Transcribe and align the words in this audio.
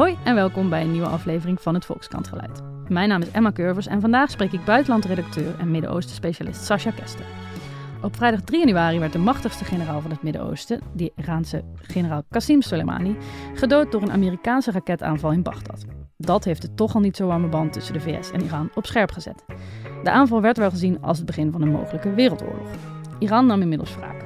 Hoi 0.00 0.16
en 0.24 0.34
welkom 0.34 0.68
bij 0.68 0.82
een 0.82 0.90
nieuwe 0.90 1.06
aflevering 1.06 1.60
van 1.60 1.74
het 1.74 1.84
Volkskrant 1.84 2.30
Mijn 2.88 3.08
naam 3.08 3.20
is 3.20 3.30
Emma 3.30 3.52
Curvers 3.52 3.86
en 3.86 4.00
vandaag 4.00 4.30
spreek 4.30 4.52
ik 4.52 4.64
buitenlandredacteur 4.64 5.58
en 5.58 5.70
Midden-Oosten 5.70 6.14
specialist 6.14 6.64
Sascha 6.64 6.90
Kester. 6.90 7.24
Op 8.02 8.16
vrijdag 8.16 8.40
3 8.40 8.58
januari 8.58 8.98
werd 8.98 9.12
de 9.12 9.18
machtigste 9.18 9.64
generaal 9.64 10.00
van 10.00 10.10
het 10.10 10.22
Midden-Oosten, 10.22 10.80
de 10.92 11.12
Iraanse 11.16 11.64
generaal 11.74 12.22
Qasem 12.30 12.62
Soleimani, 12.62 13.16
gedood 13.54 13.92
door 13.92 14.02
een 14.02 14.12
Amerikaanse 14.12 14.70
raketaanval 14.70 15.32
in 15.32 15.42
Bagdad. 15.42 15.84
Dat 16.16 16.44
heeft 16.44 16.62
de 16.62 16.74
toch 16.74 16.94
al 16.94 17.00
niet 17.00 17.16
zo 17.16 17.26
warme 17.26 17.48
band 17.48 17.72
tussen 17.72 17.94
de 17.94 18.00
VS 18.00 18.30
en 18.30 18.42
Iran 18.42 18.70
op 18.74 18.86
scherp 18.86 19.10
gezet. 19.10 19.44
De 20.02 20.10
aanval 20.10 20.40
werd 20.40 20.56
wel 20.56 20.70
gezien 20.70 21.02
als 21.02 21.16
het 21.16 21.26
begin 21.26 21.52
van 21.52 21.62
een 21.62 21.72
mogelijke 21.72 22.14
wereldoorlog. 22.14 22.68
Iran 23.18 23.46
nam 23.46 23.62
inmiddels 23.62 23.96
wraak. 23.96 24.24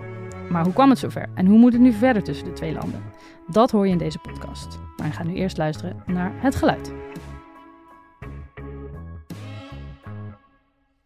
Maar 0.51 0.65
hoe 0.65 0.73
kwam 0.73 0.91
het 0.91 0.99
zover 0.99 1.27
en 1.35 1.47
hoe 1.47 1.59
moet 1.59 1.73
het 1.73 1.83
nu 1.83 1.93
verder 1.93 2.23
tussen 2.23 2.47
de 2.47 2.53
twee 2.53 2.73
landen? 2.73 3.03
Dat 3.49 3.71
hoor 3.71 3.87
je 3.87 3.93
in 3.93 3.99
deze 3.99 4.19
podcast. 4.19 4.79
Maar 5.05 5.13
we 5.13 5.19
gaan 5.19 5.33
nu 5.33 5.35
eerst 5.35 5.57
luisteren 5.57 6.03
naar 6.07 6.33
het 6.35 6.55
geluid. 6.55 6.93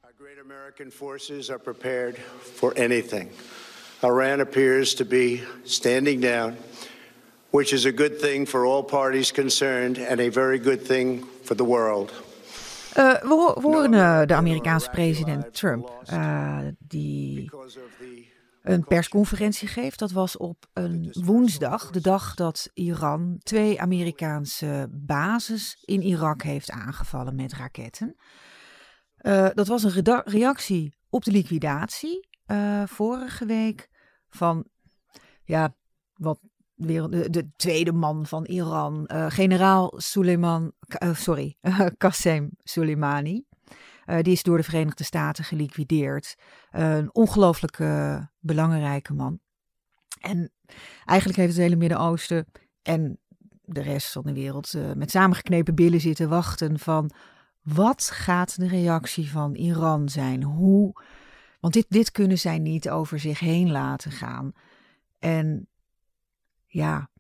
Our 0.01 0.12
great 0.19 0.39
American 0.45 0.91
forces 0.91 1.51
are 1.51 1.59
prepared 1.59 2.19
for 2.55 2.73
anything. 2.75 3.30
Iran 4.03 4.41
appears 4.41 4.95
to 4.95 5.05
be 5.05 5.41
standing 5.62 6.23
down, 6.23 6.55
which 7.51 7.73
is 7.73 7.87
a 7.87 7.91
good 7.91 8.19
thing 8.19 8.48
for 8.48 8.65
all 8.65 8.83
parties 8.83 9.33
concerned 9.33 10.06
and 10.09 10.20
a 10.20 10.30
very 10.30 10.59
good 10.59 10.87
thing 10.87 11.25
for 11.42 11.56
the 11.56 11.65
world. 11.65 12.12
Uh, 12.97 13.15
we, 13.23 13.62
horen 13.62 13.92
uh, 13.92 14.27
de 14.27 14.34
Amerikaanse 14.34 14.91
president 14.91 15.55
Trump, 15.55 15.91
uh, 16.12 16.59
die 16.78 17.51
een 18.69 18.85
persconferentie 18.85 19.69
geeft. 19.69 19.99
Dat 19.99 20.11
was 20.11 20.37
op 20.37 20.67
een 20.73 21.15
woensdag, 21.25 21.91
de 21.91 22.01
dag 22.01 22.35
dat 22.35 22.71
Iran 22.75 23.39
twee 23.42 23.81
Amerikaanse 23.81 24.89
bases 24.91 25.83
in 25.84 26.03
Irak 26.03 26.42
heeft 26.42 26.70
aangevallen 26.70 27.34
met 27.34 27.53
raketten. 27.53 28.15
Uh, 29.20 29.48
dat 29.55 29.67
was 29.67 29.83
een 29.83 30.23
reactie 30.25 30.97
op 31.11 31.25
de 31.25 31.31
liquidatie 31.31 32.29
uh, 32.47 32.83
vorige 32.87 33.47
week 33.47 33.89
van, 34.29 34.65
ja, 35.45 35.77
wat 36.14 36.41
de, 36.75 37.31
de 37.31 37.51
tweede 37.57 37.92
man 37.92 38.27
van 38.27 38.45
Iran, 38.45 39.11
uh, 39.12 39.27
generaal 39.29 39.92
Suleiman, 39.97 40.73
sorry, 41.12 41.57
Qasem 41.97 42.51
Soleimani. 42.59 43.48
Uh, 44.09 44.19
die 44.23 44.33
is 44.33 44.42
door 44.42 44.56
de 44.56 44.62
Verenigde 44.62 45.05
Staten 45.05 45.45
geliquideerd. 45.45 46.37
Een 46.70 47.14
ongelooflijk 47.14 47.78
belangrijke 48.39 49.14
man. 49.14 49.41
En 50.20 50.53
eigenlijk 51.05 51.39
heeft 51.39 51.53
het 51.53 51.62
hele 51.62 51.77
Midden-Oosten 51.77 52.47
en 52.83 53.19
de 53.62 53.81
rest 53.81 54.12
van 54.12 54.23
de 54.23 54.33
wereld 54.33 54.73
met 54.95 55.11
samengeknepen 55.11 55.75
billen 55.75 56.01
zitten 56.01 56.29
wachten 56.29 56.79
van 56.79 57.11
wat 57.62 58.11
gaat 58.12 58.59
de 58.59 58.69
reactie 58.69 59.31
van 59.31 59.55
Iran 59.55 60.09
zijn? 60.09 60.42
Hoe? 60.42 61.03
Want 61.61 61.75
dit, 61.75 61.86
dit 61.89 62.11
kunnen 62.11 62.39
zij 62.39 62.59
niet 62.59 62.91
over 62.91 63.19
zich 63.19 63.39
heen 63.39 63.70
laten 63.70 64.11
gaan. 64.11 64.53
En 65.19 65.69
ja, 66.67 67.11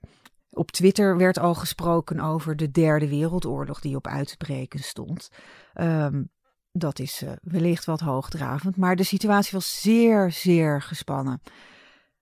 op 0.50 0.70
Twitter 0.70 1.16
werd 1.16 1.38
al 1.38 1.54
gesproken 1.54 2.20
over 2.20 2.56
de 2.56 2.70
derde 2.70 3.08
wereldoorlog 3.08 3.80
die 3.80 3.96
op 3.96 4.06
uitbreken 4.06 4.80
stond. 4.80 5.28
Um, 5.74 6.30
dat 6.72 6.98
is 6.98 7.22
uh, 7.22 7.30
wellicht 7.42 7.84
wat 7.84 8.00
hoogdravend, 8.00 8.76
maar 8.76 8.96
de 8.96 9.02
situatie 9.02 9.52
was 9.52 9.80
zeer, 9.80 10.32
zeer 10.32 10.82
gespannen. 10.82 11.42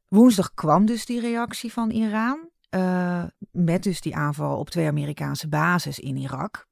Woensdag 0.08 0.54
kwam 0.54 0.86
dus 0.86 1.06
die 1.06 1.20
reactie 1.20 1.72
van 1.72 1.90
Iran, 1.90 2.48
uh, 2.70 3.24
met 3.50 3.82
dus 3.82 4.00
die 4.00 4.16
aanval 4.16 4.58
op 4.58 4.70
twee 4.70 4.86
Amerikaanse 4.86 5.48
bases 5.48 5.98
in 5.98 6.16
Irak. 6.16 6.66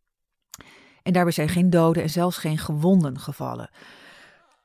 En 1.02 1.12
daarbij 1.12 1.32
zijn 1.32 1.48
geen 1.48 1.70
doden 1.70 2.02
en 2.02 2.10
zelfs 2.10 2.36
geen 2.36 2.58
gewonden 2.58 3.18
gevallen. 3.18 3.70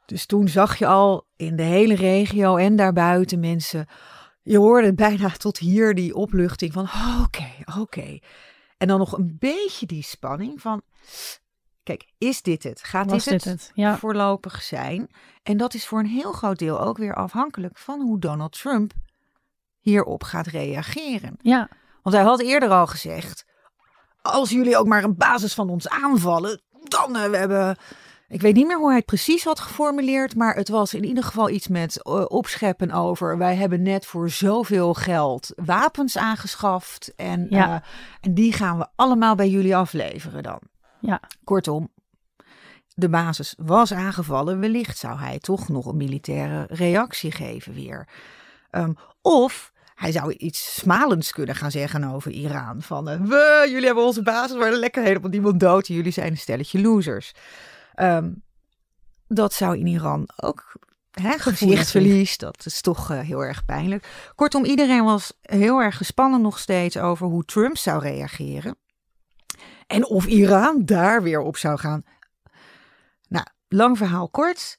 Dus 0.05 0.25
toen 0.25 0.47
zag 0.47 0.77
je 0.77 0.87
al 0.87 1.27
in 1.35 1.55
de 1.55 1.63
hele 1.63 1.95
regio 1.95 2.55
en 2.55 2.75
daarbuiten 2.75 3.39
mensen. 3.39 3.87
Je 4.41 4.57
hoorde 4.57 4.93
bijna 4.93 5.29
tot 5.29 5.57
hier 5.57 5.95
die 5.95 6.15
opluchting 6.15 6.73
van: 6.73 6.89
oké, 7.23 7.79
oké. 7.79 8.19
En 8.77 8.87
dan 8.87 8.99
nog 8.99 9.17
een 9.17 9.35
beetje 9.39 9.85
die 9.85 10.03
spanning 10.03 10.61
van: 10.61 10.81
Kijk, 11.89 12.07
is 12.17 12.41
dit 12.41 12.63
het? 12.63 12.83
Gaat 12.83 13.09
dit, 13.09 13.23
dit, 13.23 13.43
het, 13.43 13.71
Ja. 13.73 13.97
voorlopig 13.97 14.61
zijn? 14.61 15.09
En 15.43 15.57
dat 15.57 15.73
is 15.73 15.87
voor 15.87 15.99
een 15.99 16.05
heel 16.05 16.31
groot 16.31 16.59
deel 16.59 16.79
ook 16.81 16.97
weer 16.97 17.15
afhankelijk 17.15 17.77
van 17.77 18.01
hoe 18.01 18.19
Donald 18.19 18.51
Trump 18.51 18.93
hierop 19.79 20.23
gaat 20.23 20.47
reageren. 20.47 21.37
Ja. 21.41 21.69
Want 22.03 22.15
hij 22.15 22.25
had 22.25 22.41
eerder 22.41 22.69
al 22.69 22.87
gezegd: 22.87 23.45
als 24.21 24.49
jullie 24.49 24.77
ook 24.77 24.87
maar 24.87 25.03
een 25.03 25.17
basis 25.17 25.53
van 25.53 25.69
ons 25.69 25.89
aanvallen, 25.89 26.61
dan 26.83 27.15
uh, 27.15 27.25
we 27.25 27.37
hebben. 27.37 27.77
Ik 28.27 28.41
weet 28.41 28.55
niet 28.55 28.67
meer 28.67 28.77
hoe 28.77 28.87
hij 28.87 28.97
het 28.97 29.05
precies 29.05 29.43
had 29.43 29.59
geformuleerd, 29.59 30.35
maar 30.35 30.55
het 30.55 30.69
was 30.69 30.93
in 30.93 31.03
ieder 31.03 31.23
geval 31.23 31.49
iets 31.49 31.67
met 31.67 31.99
uh, 32.03 32.25
opscheppen 32.27 32.91
over. 32.91 33.37
Wij 33.37 33.55
hebben 33.55 33.81
net 33.81 34.05
voor 34.05 34.29
zoveel 34.29 34.93
geld 34.93 35.53
wapens 35.55 36.17
aangeschaft 36.17 37.13
en, 37.15 37.47
ja. 37.49 37.67
uh, 37.67 37.79
en 38.21 38.33
die 38.33 38.53
gaan 38.53 38.77
we 38.77 38.87
allemaal 38.95 39.35
bij 39.35 39.49
jullie 39.49 39.75
afleveren 39.75 40.43
dan. 40.43 40.59
Ja. 40.99 41.21
Kortom, 41.43 41.89
de 42.93 43.09
basis 43.09 43.53
was 43.57 43.93
aangevallen. 43.93 44.59
Wellicht 44.59 44.97
zou 44.97 45.19
hij 45.19 45.39
toch 45.39 45.69
nog 45.69 45.85
een 45.85 45.97
militaire 45.97 46.65
reactie 46.69 47.31
geven 47.31 47.73
weer. 47.73 48.07
Um, 48.71 48.95
of 49.21 49.71
hij 49.95 50.11
zou 50.11 50.33
iets 50.33 50.75
smalends 50.79 51.31
kunnen 51.31 51.55
gaan 51.55 51.71
zeggen 51.71 52.03
over 52.03 52.31
Iran. 52.31 52.81
Van, 52.81 53.09
uh, 53.09 53.21
we, 53.21 53.67
jullie 53.69 53.85
hebben 53.85 54.03
onze 54.03 54.23
basis, 54.23 54.57
maar 54.57 54.71
lekker 54.71 55.03
helemaal 55.03 55.29
niemand 55.29 55.59
dood. 55.59 55.87
En 55.87 55.95
jullie 55.95 56.11
zijn 56.11 56.31
een 56.31 56.37
stelletje 56.37 56.81
losers. 56.81 57.31
Um, 57.95 58.43
dat 59.27 59.53
zou 59.53 59.77
in 59.77 59.87
Iran 59.87 60.29
ook 60.35 60.73
hè, 61.11 61.37
gezichtsverlies. 61.37 62.37
Dat 62.37 62.65
is 62.65 62.81
toch 62.81 63.11
uh, 63.11 63.19
heel 63.19 63.43
erg 63.43 63.65
pijnlijk. 63.65 64.31
Kortom, 64.35 64.65
iedereen 64.65 65.03
was 65.03 65.33
heel 65.41 65.79
erg 65.79 65.97
gespannen 65.97 66.41
nog 66.41 66.59
steeds 66.59 66.97
over 66.97 67.27
hoe 67.27 67.45
Trump 67.45 67.77
zou 67.77 68.01
reageren. 68.01 68.75
En 69.89 70.05
of 70.05 70.25
Iran 70.25 70.85
daar 70.85 71.23
weer 71.23 71.41
op 71.41 71.57
zou 71.57 71.79
gaan. 71.79 72.03
Nou, 73.27 73.45
lang 73.67 73.97
verhaal 73.97 74.29
kort. 74.29 74.77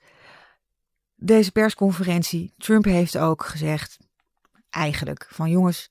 Deze 1.16 1.52
persconferentie, 1.52 2.54
Trump 2.56 2.84
heeft 2.84 3.18
ook 3.18 3.44
gezegd, 3.44 3.98
eigenlijk 4.68 5.26
van 5.30 5.50
jongens, 5.50 5.90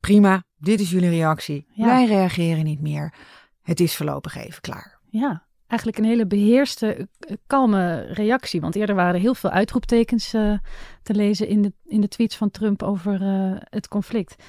prima, 0.00 0.44
dit 0.56 0.80
is 0.80 0.90
jullie 0.90 1.10
reactie. 1.10 1.66
Wij 1.76 2.06
reageren 2.06 2.64
niet 2.64 2.80
meer. 2.80 3.14
Het 3.62 3.80
is 3.80 3.96
voorlopig 3.96 4.36
even 4.36 4.60
klaar. 4.60 4.98
Ja, 5.10 5.46
eigenlijk 5.66 6.00
een 6.00 6.10
hele 6.10 6.26
beheerste, 6.26 7.08
eh, 7.18 7.36
kalme 7.46 8.00
reactie. 8.00 8.60
Want 8.60 8.74
eerder 8.74 8.94
waren 8.94 9.20
heel 9.20 9.34
veel 9.34 9.50
uitroeptekens 9.50 10.34
uh, 10.34 10.58
te 11.02 11.14
lezen 11.14 11.48
in 11.48 11.62
de, 11.62 11.72
in 11.84 12.00
de 12.00 12.08
tweets 12.08 12.36
van 12.36 12.50
Trump 12.50 12.82
over 12.82 13.22
uh, 13.22 13.56
het 13.58 13.88
conflict. 13.88 14.42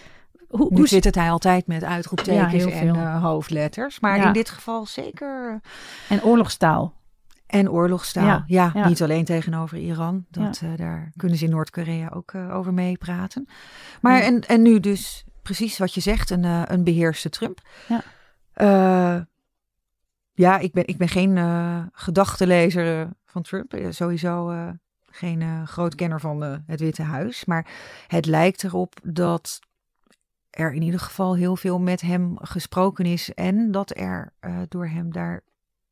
Hoe, 0.53 0.67
nu 0.69 0.77
hoe 0.77 0.87
zit 0.87 1.03
het 1.03 1.15
hij 1.15 1.31
altijd 1.31 1.67
met 1.67 1.83
uitroeptekens 1.83 2.65
en 2.65 2.87
uh, 2.87 3.23
hoofdletters. 3.23 3.99
Maar 3.99 4.17
ja. 4.17 4.27
in 4.27 4.33
dit 4.33 4.49
geval 4.49 4.85
zeker. 4.85 5.61
En 6.09 6.23
oorlogstaal. 6.23 6.93
En 7.45 7.71
oorlogstaal. 7.71 8.25
Ja, 8.25 8.71
ja, 8.73 8.87
niet 8.87 9.01
alleen 9.03 9.25
tegenover 9.25 9.77
Iran. 9.77 10.25
Dat, 10.29 10.61
uh, 10.63 10.69
daar 10.75 11.11
kunnen 11.15 11.37
ze 11.37 11.45
in 11.45 11.51
Noord-Korea 11.51 12.09
ook 12.13 12.33
uh, 12.33 12.55
over 12.55 12.73
meepraten. 12.73 13.47
Maar 14.01 14.21
en, 14.21 14.41
en 14.41 14.61
nu 14.61 14.79
dus 14.79 15.25
precies 15.41 15.77
wat 15.77 15.93
je 15.93 16.01
zegt, 16.01 16.29
een, 16.29 16.43
een 16.73 16.83
beheerste 16.83 17.29
Trump. 17.29 17.59
Ja, 17.87 19.27
ja 20.33 20.57
ik, 20.57 20.73
ben, 20.73 20.87
ik 20.87 20.97
ben 20.97 21.09
geen 21.09 21.37
gedachtenlezer 21.93 23.09
van 23.25 23.41
Trump. 23.41 23.75
Sowieso 23.89 24.53
geen 25.05 25.67
groot 25.67 25.95
kenner 25.95 26.19
van 26.19 26.41
het 26.67 26.79
Witte 26.79 27.03
Huis. 27.03 27.45
Maar 27.45 27.67
het 28.07 28.25
lijkt 28.25 28.63
erop 28.63 28.95
dat 29.03 29.59
er 30.53 30.73
in 30.73 30.81
ieder 30.81 30.99
geval 30.99 31.35
heel 31.35 31.55
veel 31.55 31.79
met 31.79 32.01
hem 32.01 32.37
gesproken 32.41 33.05
is 33.05 33.33
en 33.33 33.71
dat 33.71 33.97
er 33.97 34.33
uh, 34.41 34.57
door 34.69 34.87
hem 34.87 35.11
daar 35.11 35.41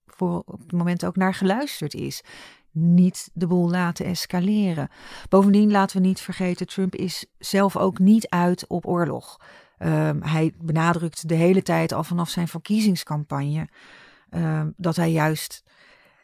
voor 0.06 0.44
op 0.46 0.60
het 0.60 0.72
moment 0.72 1.06
ook 1.06 1.16
naar 1.16 1.34
geluisterd 1.34 1.94
is. 1.94 2.24
Niet 2.72 3.30
de 3.34 3.48
boel 3.48 3.70
laten 3.70 4.06
escaleren. 4.06 4.90
Bovendien 5.30 5.72
laten 5.72 6.02
we 6.02 6.08
niet 6.08 6.22
vergeten, 6.22 6.68
Trump 6.68 6.96
is 6.96 7.26
zelf 7.38 7.78
ook 7.78 8.00
niet 8.00 8.30
uit 8.30 8.68
op 8.68 8.88
oorlog. 8.88 9.38
Um, 9.80 10.24
hij 10.24 10.54
benadrukt 10.58 11.28
de 11.28 11.36
hele 11.36 11.62
tijd 11.62 11.92
al 11.92 12.04
vanaf 12.04 12.30
zijn 12.30 12.48
verkiezingscampagne 12.48 13.68
um, 14.30 14.74
dat 14.78 14.96
hij 14.96 15.12
juist 15.12 15.64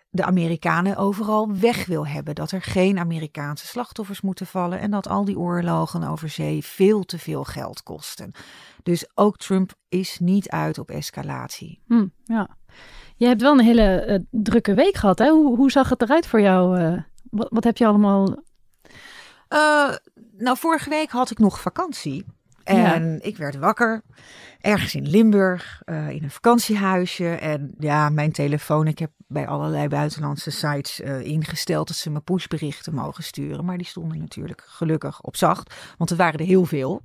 de 0.10 0.24
Amerikanen 0.24 0.96
overal 0.96 1.52
weg 1.58 1.86
wil 1.86 2.08
hebben. 2.08 2.36
Dat 2.36 2.52
er 2.52 2.62
geen 2.62 3.00
Amerikaanse 3.00 3.66
slachtoffers 3.68 4.22
moeten 4.22 4.46
vallen 4.46 4.80
en 4.80 4.92
dat 4.92 5.08
al 5.08 5.26
die 5.26 5.40
oorlogen 5.40 6.04
over 6.04 6.30
zee 6.30 6.64
veel 6.64 7.04
te 7.04 7.20
veel 7.20 7.44
geld 7.44 7.84
kosten. 7.84 8.32
Dus 8.84 9.10
ook 9.16 9.38
Trump 9.38 9.74
is 9.90 10.20
niet 10.20 10.50
uit 10.50 10.78
op 10.78 10.90
escalatie. 10.90 11.82
Hm, 11.88 12.08
ja. 12.24 12.58
Je 13.16 13.26
hebt 13.26 13.42
wel 13.42 13.54
een 13.54 13.66
hele 13.66 14.06
uh, 14.08 14.42
drukke 14.44 14.74
week 14.74 14.96
gehad. 14.96 15.20
Hè? 15.20 15.30
Hoe, 15.30 15.56
hoe 15.56 15.72
zag 15.72 15.90
het 15.90 16.02
eruit 16.02 16.28
voor 16.28 16.42
jou? 16.42 16.80
Uh, 16.80 17.02
wat, 17.30 17.48
wat 17.50 17.64
heb 17.64 17.78
je 17.78 17.86
allemaal? 17.86 18.44
Uh, 19.50 19.96
nou, 20.38 20.58
vorige 20.58 20.90
week 20.90 21.10
had 21.10 21.32
ik 21.32 21.38
nog 21.40 21.62
vakantie. 21.62 22.26
En 22.64 23.20
ik 23.22 23.38
werd 23.38 23.56
wakker, 23.56 24.02
ergens 24.62 24.96
in 24.96 25.08
Limburg, 25.08 25.82
uh, 25.86 26.10
in 26.10 26.24
een 26.24 26.32
vakantiehuisje. 26.32 27.30
En 27.30 27.74
ja, 27.80 28.10
mijn 28.10 28.32
telefoon, 28.32 28.88
ik 28.88 29.00
heb 29.00 29.12
bij 29.28 29.48
allerlei 29.48 29.88
buitenlandse 29.88 30.52
sites 30.52 31.00
uh, 31.00 31.20
ingesteld 31.20 31.88
dat 31.88 31.98
ze 31.98 32.10
me 32.10 32.20
pushberichten 32.20 32.94
mogen 32.94 33.24
sturen. 33.24 33.66
Maar 33.66 33.78
die 33.78 33.86
stonden 33.86 34.20
natuurlijk 34.20 34.64
gelukkig 34.68 35.22
op 35.22 35.36
zacht, 35.36 35.74
want 35.98 36.10
er 36.10 36.18
waren 36.18 36.40
er 36.40 36.46
heel 36.46 36.66
veel. 36.66 37.02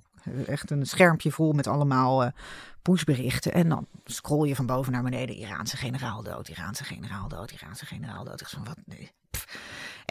Echt 0.47 0.71
een 0.71 0.87
schermpje 0.87 1.31
vol 1.31 1.53
met 1.53 1.67
allemaal 1.67 2.25
uh, 2.25 2.31
pushberichten. 2.83 3.53
En 3.53 3.69
dan 3.69 3.87
scroll 4.05 4.49
je 4.49 4.57
van 4.57 4.67
boven 4.67 4.93
naar 4.93 5.03
beneden. 5.03 5.37
Iraanse 5.37 5.77
generaal 5.77 6.23
dood, 6.23 6.49
Iraanse 6.49 6.85
generaal 6.85 7.29
dood, 7.29 7.51
Iraanse 7.51 7.87
generaal 7.87 8.25
dood. 8.25 8.41
Ik 8.41 8.49
zo, 8.49 8.59
wat? 8.65 8.77
Nee. 8.85 9.11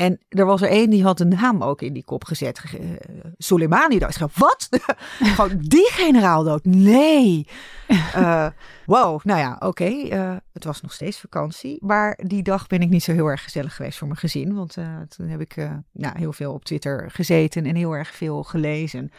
En 0.01 0.19
er 0.30 0.45
was 0.45 0.62
er 0.62 0.69
één 0.69 0.89
die 0.89 1.03
had 1.03 1.19
een 1.19 1.27
naam 1.27 1.63
ook 1.63 1.81
in 1.81 1.94
die 1.94 2.03
kop 2.03 2.24
gezet. 2.24 2.63
Uh, 2.74 2.89
Soleimani 3.38 4.00
dood. 4.00 4.15
Ik 4.15 4.27
wat? 4.33 4.69
Gewoon 5.36 5.57
die 5.59 5.89
generaal 5.92 6.44
dood? 6.44 6.65
Nee. 6.65 7.48
Uh, 7.89 8.48
wow, 8.86 9.24
nou 9.24 9.39
ja, 9.39 9.53
oké. 9.53 9.65
Okay. 9.65 10.09
Uh, 10.12 10.36
het 10.53 10.63
was 10.63 10.81
nog 10.81 10.94
steeds 10.94 11.19
vakantie. 11.19 11.77
Maar 11.86 12.19
die 12.24 12.44
dag 12.44 12.68
ben 12.68 12.81
ik 12.81 12.89
niet 12.89 13.03
zo 13.03 13.12
heel 13.12 13.27
erg 13.27 13.44
gezellig 13.44 13.75
geweest 13.75 13.98
voor 13.98 14.07
mijn 14.07 14.19
gezin. 14.19 14.56
Want 14.56 14.77
toen 15.07 15.27
heb 15.27 15.42
ik 15.42 15.56
nou, 15.92 16.18
heel 16.18 16.33
veel 16.33 16.53
op 16.53 16.65
Twitter 16.65 17.12
gezeten 17.12 17.65
en 17.65 17.75
heel 17.75 17.95
erg 17.95 18.15
veel 18.15 18.44
gelezen. 18.44 19.12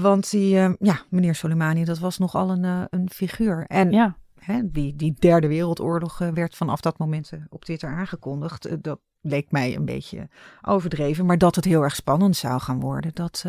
Want 0.00 0.30
die, 0.30 0.54
ja, 0.78 1.02
meneer 1.08 1.34
Soleimani, 1.34 1.84
dat 1.84 1.98
was 1.98 2.18
nogal 2.18 2.50
een, 2.50 2.86
een 2.90 3.10
figuur. 3.10 3.64
En 3.66 3.90
ja. 3.90 4.16
die, 4.64 4.96
die 4.96 5.14
derde 5.18 5.48
wereldoorlog 5.48 6.18
werd 6.18 6.56
vanaf 6.56 6.80
dat 6.80 6.98
moment 6.98 7.30
op 7.48 7.64
Twitter 7.64 7.88
aangekondigd. 7.88 8.82
dat 8.82 8.98
leek 9.20 9.50
mij 9.50 9.76
een 9.76 9.84
beetje 9.84 10.28
overdreven. 10.62 11.26
Maar 11.26 11.38
dat 11.38 11.54
het 11.54 11.64
heel 11.64 11.82
erg 11.82 11.94
spannend 11.94 12.36
zou 12.36 12.60
gaan 12.60 12.80
worden, 12.80 13.10
dat 13.14 13.44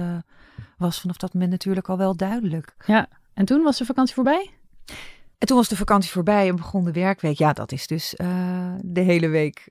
was 0.77 1.01
vanaf 1.01 1.18
dat 1.18 1.33
moment 1.33 1.51
natuurlijk 1.51 1.89
al 1.89 1.98
wel 1.98 2.16
duidelijk. 2.16 2.75
Ja, 2.86 3.07
en 3.33 3.45
toen 3.45 3.63
was 3.63 3.77
de 3.77 3.86
vakantie 3.86 4.16
voorbij? 4.16 4.50
En 5.38 5.48
toen 5.48 5.57
was 5.57 5.68
de 5.68 5.75
vakantie 5.75 6.12
voorbij 6.12 6.48
en 6.48 6.56
begon 6.56 6.83
de 6.83 6.92
werkweek. 6.92 7.38
Ja, 7.38 7.54
dat 7.54 7.71
is 7.71 7.88
dus 7.88 8.13
de 8.81 9.01
hele 9.01 9.27
week 9.27 9.69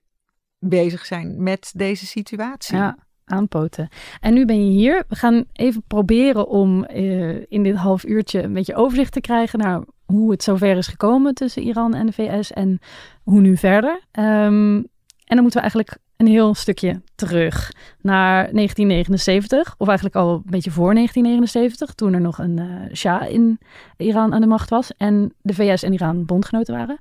bezig 0.59 1.06
zijn 1.06 1.43
met 1.43 1.73
deze 1.77 2.06
situatie. 2.06 2.77
Ja 2.77 2.97
aanpoten. 3.29 3.89
En 4.21 4.35
nu 4.35 4.44
ben 4.44 4.67
je 4.67 4.71
hier. 4.71 5.05
We 5.09 5.17
gaan 5.17 5.44
even 5.53 5.83
proberen 5.87 6.49
om 6.49 6.87
uh, 6.94 7.44
in 7.49 7.62
dit 7.62 7.77
half 7.77 8.05
uurtje 8.05 8.43
een 8.43 8.53
beetje 8.53 8.75
overzicht 8.75 9.12
te 9.12 9.21
krijgen 9.21 9.59
naar 9.59 9.83
hoe 10.06 10.31
het 10.31 10.43
zover 10.43 10.77
is 10.77 10.87
gekomen 10.87 11.35
tussen 11.35 11.62
Iran 11.62 11.94
en 11.94 12.06
de 12.06 12.12
VS 12.12 12.53
en 12.53 12.79
hoe 13.23 13.41
nu 13.41 13.56
verder. 13.56 14.01
Um, 14.19 14.87
en 15.29 15.35
dan 15.35 15.43
moeten 15.43 15.63
we 15.63 15.69
eigenlijk 15.69 15.99
een 16.17 16.27
heel 16.27 16.55
stukje 16.55 17.03
terug 17.15 17.73
naar 18.01 18.53
1979, 18.53 19.75
of 19.79 19.87
eigenlijk 19.87 20.17
al 20.17 20.35
een 20.35 20.43
beetje 20.45 20.71
voor 20.71 20.95
1979, 20.95 21.95
toen 21.95 22.13
er 22.13 22.21
nog 22.21 22.39
een 22.39 22.57
uh, 22.57 22.95
Shah 22.95 23.31
in 23.31 23.59
Iran 23.97 24.35
aan 24.35 24.41
de 24.41 24.47
macht 24.47 24.71
was 24.71 24.93
en 24.97 25.35
de 25.43 25.55
VS 25.55 25.83
en 25.83 25.93
Iran 25.93 26.25
bondgenoten 26.25 26.75
waren. 26.75 26.99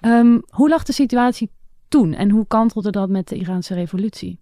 Um, 0.00 0.42
hoe 0.48 0.68
lag 0.68 0.82
de 0.82 0.92
situatie 0.92 1.50
toen 1.88 2.14
en 2.14 2.30
hoe 2.30 2.46
kantelde 2.46 2.90
dat 2.90 3.08
met 3.08 3.28
de 3.28 3.36
Iraanse 3.36 3.74
revolutie? 3.74 4.40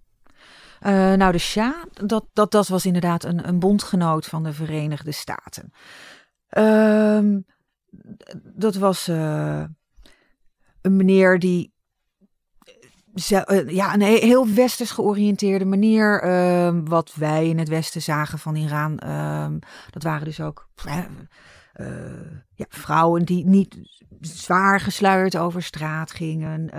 Uh, 0.87 1.13
nou, 1.13 1.33
de 1.33 1.39
Shah, 1.39 1.75
dat, 1.93 2.25
dat, 2.33 2.51
dat 2.51 2.69
was 2.69 2.87
inderdaad 2.87 3.25
een, 3.25 3.49
een 3.49 3.59
bondgenoot 3.59 4.27
van 4.27 4.43
de 4.43 4.53
Verenigde 4.53 5.13
Staten. 5.13 5.73
Uh, 6.59 7.37
dat 8.43 8.75
was 8.75 9.09
uh, 9.09 9.65
een 10.81 10.97
meneer 10.97 11.39
die. 11.39 11.77
Uh, 13.31 13.69
ja, 13.69 13.95
een 13.95 14.01
heel 14.01 14.49
westers 14.49 14.91
georiënteerde 14.91 15.65
manier. 15.65 16.21
Ehm, 16.23 16.85
wat 16.85 17.15
wij 17.15 17.49
in 17.49 17.59
het 17.59 17.69
Westen 17.69 18.03
zagen 18.03 18.39
van 18.39 18.57
Iran. 18.57 18.99
Ehm, 18.99 19.59
dat 19.91 20.03
waren 20.03 20.25
dus 20.25 20.41
ook 20.41 20.69
ja, 22.55 22.67
vrouwen 22.69 23.25
die 23.25 23.47
niet 23.47 23.77
zwaar 24.21 24.81
gesluierd 24.81 25.37
over 25.37 25.63
straat 25.63 26.13
gingen. 26.13 26.71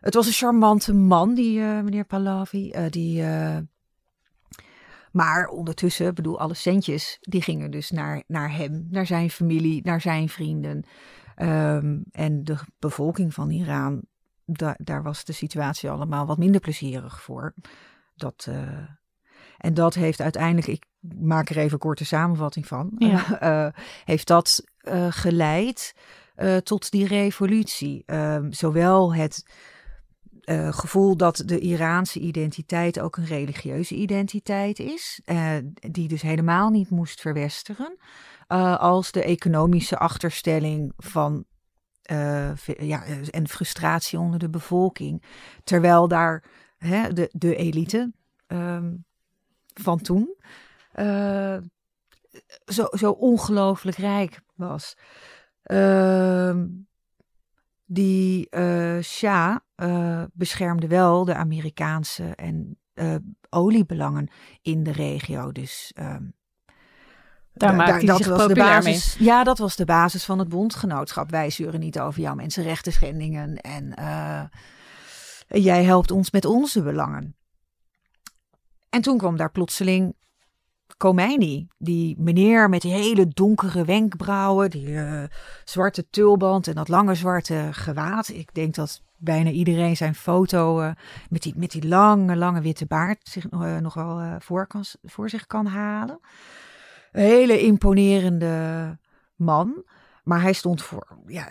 Het 0.00 0.14
was 0.14 0.26
een 0.26 0.32
charmante 0.32 0.94
man, 0.94 1.34
die 1.34 1.60
meneer 1.60 2.04
Pahlavi. 2.04 2.72
Die, 2.90 3.24
maar 5.14 5.46
ondertussen, 5.48 6.14
bedoel, 6.14 6.40
alle 6.40 6.54
centjes, 6.54 7.18
die 7.20 7.42
gingen 7.42 7.70
dus 7.70 7.90
naar, 7.90 8.22
naar 8.26 8.56
hem, 8.56 8.86
naar 8.90 9.06
zijn 9.06 9.30
familie, 9.30 9.80
naar 9.82 10.00
zijn 10.00 10.28
vrienden. 10.28 10.84
Um, 11.36 12.04
en 12.10 12.44
de 12.44 12.56
bevolking 12.78 13.34
van 13.34 13.50
Iran, 13.50 14.02
da 14.44 14.74
daar 14.78 15.02
was 15.02 15.24
de 15.24 15.32
situatie 15.32 15.90
allemaal 15.90 16.26
wat 16.26 16.38
minder 16.38 16.60
plezierig 16.60 17.22
voor. 17.22 17.54
Dat, 18.14 18.48
en 19.58 19.74
dat 19.74 19.94
heeft 19.94 20.20
uiteindelijk, 20.20 20.66
ik 20.66 20.84
maak 21.18 21.48
er 21.48 21.56
even 21.56 21.72
een 21.72 21.78
korte 21.78 22.04
samenvatting 22.04 22.66
van, 22.66 22.92
ja. 22.98 23.72
heeft 24.04 24.26
dat 24.26 24.64
geleid 25.08 25.94
tot 26.62 26.90
die 26.90 27.06
revolutie. 27.06 28.02
Ehm, 28.06 28.52
zowel 28.52 29.14
het 29.14 29.44
gevoel 30.70 31.16
dat 31.16 31.42
de 31.46 31.58
Iraanse 31.58 32.20
identiteit 32.20 33.00
ook 33.00 33.16
een 33.16 33.26
religieuze 33.26 33.94
identiteit 33.94 34.78
is, 34.78 35.20
die 35.74 36.08
dus 36.08 36.22
helemaal 36.22 36.70
niet 36.70 36.90
moest 36.90 37.20
verwesteren, 37.20 37.96
als 38.78 39.12
de 39.12 39.22
economische 39.22 39.98
achterstelling 39.98 40.92
van 40.96 41.44
ja, 42.78 43.04
en 43.30 43.48
frustratie 43.48 44.18
onder 44.18 44.38
de 44.38 44.50
bevolking. 44.50 45.22
Terwijl 45.64 46.08
daar 46.08 46.44
hè, 46.78 47.12
de, 47.12 47.28
de 47.32 47.56
elite 47.56 48.12
um, 48.46 49.04
van 49.74 50.00
toen 50.00 50.34
zo, 52.64 52.86
zo 52.90 53.10
ongelooflijk 53.10 53.96
rijk 53.96 54.40
was. 54.54 54.96
Ehm, 55.62 56.66
die 57.84 58.48
Shah 59.02 59.56
beschermde 60.32 60.86
wel 60.86 61.24
de 61.24 61.34
Amerikaanse 61.34 62.34
en 62.34 62.78
oliebelangen 63.50 64.28
in 64.62 64.82
de 64.82 64.92
regio. 64.92 65.52
Dus 65.52 65.92
um, 65.98 66.34
daar 67.54 67.76
hij 67.76 68.04
dat 68.04 68.16
zich 68.16 68.26
was 68.26 68.46
populair 68.46 68.80
de 68.80 68.84
basis, 68.84 69.16
mee. 69.16 69.26
Ja, 69.26 69.44
dat 69.44 69.58
was 69.58 69.76
de 69.76 69.84
basis 69.84 70.24
van 70.24 70.38
het 70.38 70.48
bondgenootschap. 70.48 71.30
Wij 71.30 71.50
zuren 71.50 71.80
niet 71.80 72.00
over 72.00 72.20
jouw 72.20 72.34
mensenrechten 72.34 72.92
schendingen 72.92 73.56
en 73.60 73.94
jij 75.46 75.84
helpt 75.84 76.10
ons 76.10 76.30
met 76.30 76.44
onze 76.44 76.82
belangen. 76.82 77.36
En 78.90 79.02
toen 79.02 79.18
kwam 79.18 79.36
daar 79.36 79.50
plotseling 79.50 80.14
Khomeini, 80.96 81.66
die 81.78 82.16
meneer 82.18 82.68
met 82.68 82.80
die 82.80 82.92
hele 82.92 83.28
donkere 83.28 83.84
wenkbrauwen, 83.84 84.70
die 84.70 84.88
uh, 84.88 85.22
zwarte 85.64 86.08
tulband 86.10 86.68
en 86.68 86.74
dat 86.74 86.88
lange 86.88 87.14
zwarte 87.14 87.68
gewaad. 87.70 88.28
Ik 88.28 88.54
denk 88.54 88.74
dat 88.74 89.02
bijna 89.16 89.50
iedereen 89.50 89.96
zijn 89.96 90.14
foto 90.14 90.80
uh, 90.80 90.90
met, 91.28 91.42
die, 91.42 91.54
met 91.56 91.70
die 91.70 91.88
lange, 91.88 92.36
lange 92.36 92.60
witte 92.60 92.86
baard 92.86 93.18
zich 93.22 93.50
nog 93.80 93.94
wel 93.94 94.38
voor, 94.38 94.66
kan, 94.66 94.84
voor 95.02 95.28
zich 95.28 95.46
kan 95.46 95.66
halen. 95.66 96.20
Een 97.14 97.24
hele 97.24 97.60
imponerende 97.60 98.98
man. 99.36 99.84
Maar 100.24 100.42
hij 100.42 100.52
stond 100.52 100.82
voor 100.82 101.18
ja, 101.26 101.48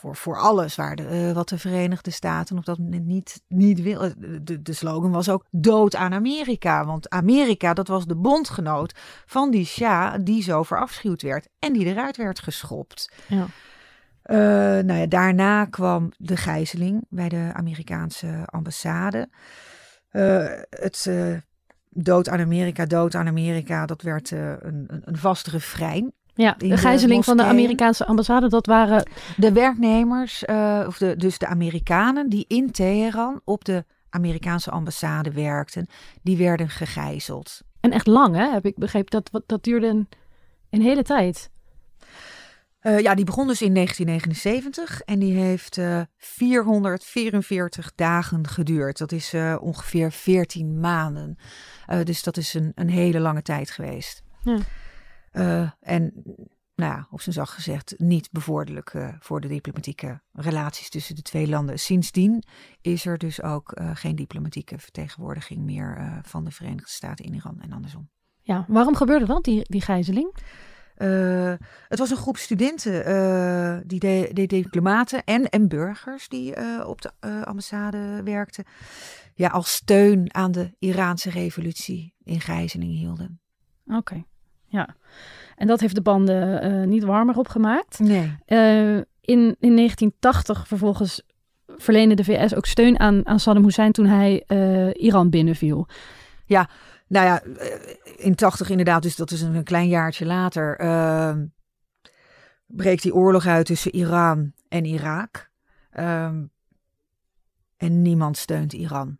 voor, 0.00 0.16
voor 0.16 0.38
alles 0.38 0.76
waar 0.76 0.96
de, 0.96 1.26
uh, 1.28 1.32
wat 1.32 1.48
de 1.48 1.58
Verenigde 1.58 2.10
Staten 2.10 2.58
op 2.58 2.64
dat 2.64 2.78
moment 2.78 3.06
niet, 3.06 3.42
niet 3.48 3.82
wil. 3.82 4.02
Eh, 4.02 4.10
de, 4.42 4.62
de 4.62 4.72
slogan 4.72 5.10
was 5.10 5.28
ook 5.28 5.44
dood 5.50 5.94
aan 5.94 6.12
Amerika. 6.12 6.84
Want 6.84 7.08
Amerika, 7.08 7.74
dat 7.74 7.88
was 7.88 8.06
de 8.06 8.16
bondgenoot 8.16 8.94
van 9.26 9.50
die 9.50 9.64
Shah 9.64 10.14
die 10.24 10.42
zo 10.42 10.62
verafschuwd 10.62 11.22
werd 11.22 11.48
en 11.58 11.72
die 11.72 11.86
eruit 11.86 12.16
werd 12.16 12.40
geschopt. 12.40 13.12
Ja. 13.26 13.46
Uh, 14.24 14.36
nou 14.84 15.00
ja, 15.00 15.06
daarna 15.06 15.64
kwam 15.64 16.12
de 16.16 16.36
gijzeling 16.36 17.04
bij 17.08 17.28
de 17.28 17.50
Amerikaanse 17.52 18.42
ambassade. 18.46 19.28
Uh, 20.12 20.46
het 20.70 21.10
dood 21.90 22.28
aan 22.28 22.40
Amerika, 22.40 22.86
dood 22.86 23.14
aan 23.14 23.26
Amerika, 23.26 23.86
dat 23.86 24.02
werd 24.02 24.30
een, 24.30 24.58
een, 24.60 25.02
een 25.04 25.16
vast 25.16 25.46
refrein. 25.46 26.12
Ja, 26.34 26.54
de 26.58 26.76
gijzeling 26.76 27.24
van 27.24 27.36
de 27.36 27.44
Amerikaanse 27.44 28.06
ambassade, 28.06 28.48
dat 28.48 28.66
waren... 28.66 29.10
De 29.36 29.52
werknemers, 29.52 30.44
uh, 30.46 30.84
of 30.86 30.98
de, 30.98 31.16
dus 31.16 31.38
de 31.38 31.46
Amerikanen 31.46 32.28
die 32.28 32.44
in 32.48 32.70
Teheran 32.70 33.40
op 33.44 33.64
de 33.64 33.84
Amerikaanse 34.10 34.70
ambassade 34.70 35.32
werkten, 35.32 35.86
die 36.22 36.36
werden 36.36 36.68
gegijzeld. 36.68 37.60
En 37.80 37.90
echt 37.90 38.06
lang, 38.06 38.34
hè? 38.36 38.50
Heb 38.50 38.66
ik 38.66 38.76
begrepen. 38.76 39.22
Dat, 39.30 39.42
dat 39.46 39.64
duurde 39.64 39.86
een, 39.86 40.08
een 40.70 40.82
hele 40.82 41.02
tijd. 41.02 41.50
Uh, 42.82 43.00
ja, 43.00 43.14
die 43.14 43.24
begon 43.24 43.46
dus 43.46 43.62
in 43.62 43.74
1979 43.74 45.00
en 45.00 45.18
die 45.18 45.34
heeft 45.34 45.76
uh, 45.76 46.00
444 46.16 47.92
dagen 47.94 48.48
geduurd. 48.48 48.98
Dat 48.98 49.12
is 49.12 49.34
uh, 49.34 49.56
ongeveer 49.60 50.12
14 50.12 50.80
maanden. 50.80 51.38
dus 52.04 52.22
dat 52.22 52.36
is 52.36 52.54
een, 52.54 52.72
een 52.74 52.90
hele 52.90 53.20
lange 53.20 53.42
tijd 53.42 53.70
geweest. 53.70 54.22
Ja. 54.42 55.76
En 55.80 56.12
nou 56.74 56.92
ja, 56.92 57.06
op 57.10 57.20
zijn 57.20 57.34
zacht 57.34 57.52
gezegd, 57.52 57.94
niet 57.96 58.28
bevorderlijk 58.30 58.92
voor 59.18 59.40
de 59.40 59.48
diplomatieke 59.48 60.20
relaties 60.32 60.88
tussen 60.90 61.14
de 61.14 61.22
twee 61.22 61.48
landen. 61.48 61.78
Sindsdien 61.78 62.44
is 62.80 63.06
er 63.06 63.18
dus 63.18 63.42
ook 63.42 63.80
geen 63.94 64.16
diplomatieke 64.16 64.78
vertegenwoordiging 64.78 65.62
meer 65.62 66.20
van 66.22 66.44
de 66.44 66.50
Verenigde 66.50 66.90
Staten 66.90 67.24
in 67.24 67.34
Iran 67.34 67.60
en 67.60 67.72
andersom. 67.72 68.10
Ja, 68.42 68.64
waarom 68.68 68.96
gebeurde 68.96 69.26
dat, 69.26 69.44
die, 69.44 69.62
die 69.62 69.80
gijzeling? 69.80 70.34
Uh, 71.02 71.52
het 71.88 71.98
was 71.98 72.10
een 72.10 72.16
groep 72.16 72.36
studenten, 72.36 73.08
uh, 73.08 73.76
die, 73.86 74.00
de, 74.00 74.30
de, 74.32 74.46
diplomaten 74.46 75.24
en, 75.24 75.48
en 75.48 75.68
burgers 75.68 76.28
die 76.28 76.56
uh, 76.56 76.84
op 76.86 77.02
de 77.02 77.12
ambassade 77.44 78.22
werkten. 78.24 78.64
Ja, 79.34 79.48
als 79.48 79.72
steun 79.72 80.34
aan 80.34 80.52
de 80.52 80.74
Iraanse 80.78 81.30
revolutie 81.30 82.14
in 82.24 82.40
gijzeling 82.40 82.92
hielden. 82.92 83.40
Oké, 83.86 84.24
ja. 84.66 84.96
En 85.56 85.66
dat 85.66 85.80
heeft 85.80 85.94
de 85.94 86.02
banden 86.02 86.88
niet 86.88 87.04
warmer 87.04 87.36
opgemaakt. 87.36 87.98
Nee. 87.98 88.36
in, 89.20 89.56
in 89.60 89.76
1980 89.76 90.66
vervolgens 90.66 91.22
verleende 91.66 92.14
de 92.14 92.24
VS 92.24 92.54
ook 92.54 92.66
steun 92.66 93.00
aan, 93.00 93.26
aan 93.26 93.40
Saddam 93.40 93.64
Hussein 93.64 93.92
toen 93.92 94.06
hij 94.06 94.44
Iran 94.92 95.30
binnenviel. 95.30 95.86
Ja, 96.46 96.68
nou 97.10 97.26
ja, 97.26 97.42
eh, 97.42 97.96
in 98.16 98.34
80 98.34 98.70
inderdaad, 98.70 99.02
dus 99.02 99.16
dat 99.16 99.30
is 99.30 99.40
een, 99.40 99.64
klein 99.64 99.88
jaartje 99.88 100.26
later, 100.26 100.80
uh, 100.80 101.34
breekt 102.66 103.02
die 103.02 103.14
oorlog 103.14 103.46
uit 103.46 103.66
tussen 103.66 103.94
Iran 103.94 104.52
en 104.68 104.84
Irak. 104.84 105.50
Uh, 105.92 106.24
en 107.76 108.02
niemand 108.02 108.36
steunt 108.36 108.72
Iran. 108.72 109.18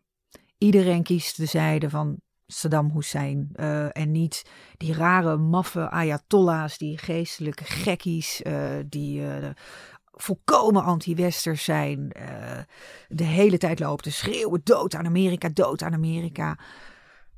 Iedereen 0.59 1.03
kiest 1.03 1.37
de 1.37 1.47
zijde 1.47 1.91
van 1.91 2.21
Saddam 2.47 2.91
Hussein 2.95 3.51
uh, 3.55 3.97
en 3.97 4.11
niet 4.11 4.51
die 4.77 4.95
rare, 4.95 5.37
maffe 5.37 5.89
ayatollahs, 5.89 6.79
die 6.79 6.99
geestelijke 6.99 7.65
gekkies, 7.65 8.41
uh, 8.47 8.71
die 8.87 9.23
volkomen 10.13 10.83
anti-westers 10.83 11.65
zijn. 11.65 12.13
de 13.09 13.25
hele 13.25 13.59
tijd 13.59 13.79
lopen 13.79 14.05
te 14.05 14.13
schreeuwen, 14.13 14.61
dood 14.65 14.95
aan 14.95 15.07
Amerika, 15.07 15.49
dood 15.49 15.83
aan 15.83 15.95
Amerika. 15.95 16.59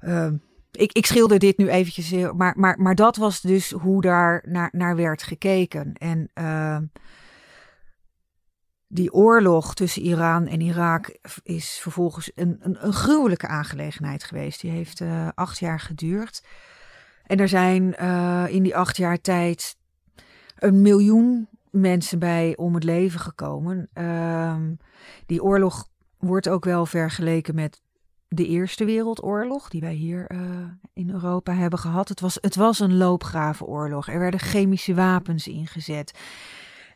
Uh, 0.03 0.33
ik, 0.71 0.93
ik 0.93 1.07
schilder 1.07 1.39
dit 1.39 1.59
nu 1.59 1.69
eventjes, 1.69 2.33
maar, 2.33 2.59
maar, 2.59 2.81
maar 2.81 2.95
dat 2.95 3.17
was 3.17 3.41
dus 3.41 3.71
hoe 3.71 4.01
daar 4.01 4.45
naar, 4.49 4.69
naar 4.73 4.97
werd 4.97 5.23
gekeken. 5.23 5.93
En 5.93 6.31
uh, 6.35 6.79
die 8.89 9.13
oorlog 9.13 9.75
tussen 9.75 10.03
Iran 10.03 10.47
en 10.47 10.61
Irak 10.61 11.19
is 11.43 11.79
vervolgens 11.83 12.31
een, 12.35 12.57
een, 12.61 12.87
een 12.87 12.93
gruwelijke 12.93 13.47
aangelegenheid 13.47 14.25
geweest. 14.25 14.61
Die 14.61 14.71
heeft 14.71 15.01
uh, 15.01 15.29
acht 15.35 15.59
jaar 15.59 15.81
geduurd. 15.81 16.45
En 17.27 17.39
er 17.39 17.49
zijn 17.49 17.95
uh, 18.01 18.45
in 18.49 18.63
die 18.63 18.77
acht 18.77 18.97
jaar 18.97 19.21
tijd 19.21 19.77
een 20.57 20.83
miljoen 20.83 21.49
mensen 21.71 22.19
bij 22.19 22.57
om 22.57 22.75
het 22.75 22.85
leven 22.85 23.21
gekomen. 23.21 23.89
Uh, 23.95 24.57
die 25.27 25.43
oorlog 25.43 25.89
wordt 26.19 26.49
ook 26.49 26.65
wel 26.65 26.87
vergeleken 26.87 27.55
met 27.55 27.83
de 28.35 28.47
Eerste 28.47 28.85
Wereldoorlog, 28.85 29.69
die 29.69 29.81
wij 29.81 29.95
hier 29.95 30.33
uh, 30.33 30.41
in 30.93 31.11
Europa 31.11 31.55
hebben 31.55 31.79
gehad. 31.79 32.09
Het 32.09 32.21
was, 32.21 32.39
het 32.41 32.57
was 32.57 32.79
een 32.81 32.97
loopgravenoorlog. 32.97 34.09
Er 34.09 34.19
werden 34.19 34.41
chemische 34.41 34.95
wapens 34.95 35.49
ingezet. 35.49 36.19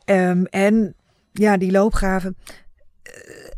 Um, 0.04 0.44
en 0.44 0.94
ja, 1.32 1.56
die 1.56 1.70
loopgraven. 1.70 2.36
Uh, 3.02 3.50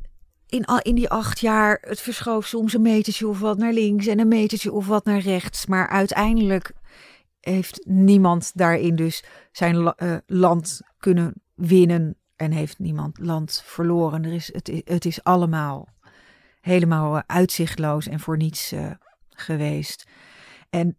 in, 0.47 0.65
in 0.83 0.95
die 0.95 1.09
acht 1.09 1.41
jaar, 1.41 1.79
het 1.81 2.01
verschoof 2.01 2.47
soms 2.47 2.73
een 2.73 2.83
metertje 2.83 3.29
of 3.29 3.41
wat 3.41 3.59
naar 3.59 3.73
links 3.73 4.07
en 4.07 4.21
een 4.21 4.29
metertje 4.29 4.73
of 4.73 4.87
wat 4.87 5.05
naar 5.05 5.21
rechts. 5.21 5.67
Maar 5.67 5.89
uiteindelijk 5.89 6.73
heeft 7.41 7.81
niemand 7.87 8.53
daarin 8.55 8.97
dus 8.97 9.25
zijn 9.53 9.75
uh, 9.75 10.17
land 10.27 10.81
kunnen 10.99 11.35
winnen 11.55 12.17
en 12.37 12.51
heeft 12.53 12.79
niemand 12.79 13.19
land 13.19 13.63
verloren. 13.65 14.25
Er 14.25 14.33
is, 14.33 14.53
het, 14.53 14.83
het 14.85 15.05
is 15.05 15.25
allemaal 15.25 15.89
helemaal 16.69 17.17
eh, 17.17 17.23
uitzichtloos 17.27 18.09
en 18.09 18.21
voor 18.21 18.37
niets 18.37 18.73
uh, 18.73 18.91
geweest. 19.29 20.09
En 20.71 20.99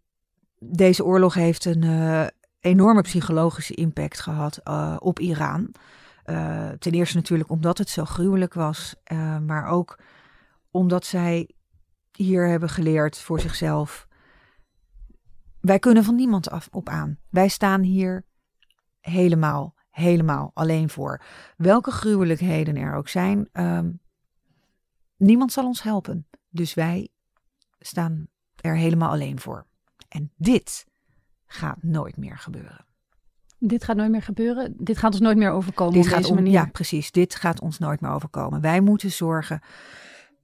deze 0.58 1.04
oorlog 1.04 1.34
heeft 1.34 1.64
een 1.64 1.82
uh, 1.82 2.26
enorme 2.60 3.02
psychologische 3.02 3.74
impact 3.74 4.20
gehad 4.20 4.60
op 4.98 5.18
Iran. 5.18 5.74
ten 6.78 6.92
eerste 6.92 7.16
natuurlijk 7.16 7.50
omdat 7.50 7.78
het 7.78 7.88
zo 7.88 8.04
gruwelijk 8.04 8.54
was, 8.54 8.94
maar 9.46 9.66
ook 9.66 9.98
omdat 10.70 11.04
zij 11.04 11.50
hier 12.12 12.48
hebben 12.48 12.68
geleerd 12.68 13.18
voor 13.18 13.40
zichzelf. 13.40 14.06
Wij 15.60 15.78
kunnen 15.78 16.04
van 16.04 16.14
niemand 16.14 16.50
af, 16.50 16.68
op 16.70 16.88
aan. 16.88 17.18
Wij 17.30 17.48
staan 17.48 17.82
hier 17.82 18.24
helemaal, 19.00 19.74
helemaal 19.90 20.50
alleen 20.54 20.88
voor. 20.88 21.22
Welke 21.56 21.90
gruwelijkheden 21.90 22.76
er 22.76 22.94
ook 22.94 23.08
zijn, 23.08 23.48
um, 23.52 24.00
Niemand 25.20 25.52
zal 25.52 25.66
ons 25.66 25.82
helpen. 25.82 26.26
Dus 26.48 26.74
wij 26.74 27.08
staan 27.78 28.26
er 28.60 28.76
helemaal 28.76 29.10
alleen 29.10 29.40
voor. 29.40 29.66
En 30.08 30.30
dit 30.36 30.86
gaat 31.46 31.82
nooit 31.82 32.16
meer 32.16 32.38
gebeuren. 32.38 32.84
Dit 33.58 33.84
gaat 33.84 33.96
nooit 33.96 34.10
meer 34.10 34.22
gebeuren. 34.22 34.74
Dit 34.78 34.98
gaat 34.98 35.12
ons 35.12 35.20
nooit 35.20 35.36
meer 35.36 35.50
overkomen. 35.50 35.94
Dit 35.94 36.04
op 36.04 36.08
gaat 36.08 36.22
deze 36.22 36.34
manier. 36.34 36.52
Ja, 36.52 36.68
precies. 36.72 37.12
Dit 37.12 37.34
gaat 37.34 37.60
ons 37.60 37.78
nooit 37.78 38.00
meer 38.00 38.10
overkomen. 38.10 38.60
Wij 38.60 38.80
moeten 38.80 39.10
zorgen 39.10 39.60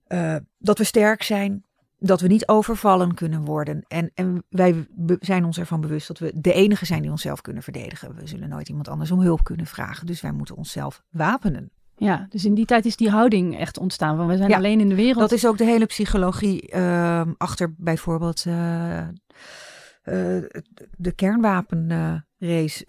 uh, 0.09 0.37
dat 0.59 0.79
we 0.79 0.85
sterk 0.85 1.23
zijn, 1.23 1.65
dat 1.99 2.21
we 2.21 2.27
niet 2.27 2.49
overvallen 2.49 3.15
kunnen 3.15 3.45
worden. 3.45 3.85
En, 3.89 4.11
en 4.15 4.45
wij 4.49 4.87
zijn 5.21 5.45
ons 5.45 5.59
ervan 5.59 5.81
bewust 5.81 6.09
dat 6.09 6.19
we 6.19 6.41
de 6.41 6.53
enige 6.53 6.87
zijn 6.87 7.03
die 7.03 7.11
onszelf 7.11 7.41
kunnen 7.41 7.63
verdedigen. 7.63 8.15
We 8.15 8.27
zullen 8.27 8.49
nooit 8.49 8.69
iemand 8.69 8.89
anders 8.89 9.11
om 9.11 9.21
hulp 9.21 9.45
kunnen 9.45 9.67
vragen. 9.67 10.07
Dus 10.07 10.21
wij 10.21 10.33
moeten 10.33 10.57
onszelf 10.57 11.03
wapenen. 11.11 11.71
Ja, 11.99 12.27
dus 12.31 12.45
in 12.45 12.55
die 12.55 12.65
tijd 12.65 12.85
is 12.85 12.97
die 12.97 13.11
houding 13.11 13.59
echt 13.59 13.79
ontstaan. 13.79 14.17
Want 14.17 14.31
we 14.31 14.37
zijn 14.37 14.55
alleen 14.55 14.81
in 14.81 14.89
de 14.89 14.95
wereld. 14.95 15.19
Dat 15.19 15.33
is 15.33 15.47
ook 15.47 15.59
de 15.59 15.65
hele 15.65 15.87
psychologie 15.87 16.75
uh, 16.75 17.23
achter 17.37 17.75
bijvoorbeeld 17.77 18.45
uh, 18.45 18.99
uh, 18.99 19.09
de 20.97 21.13
kernwapenrace 21.15 22.85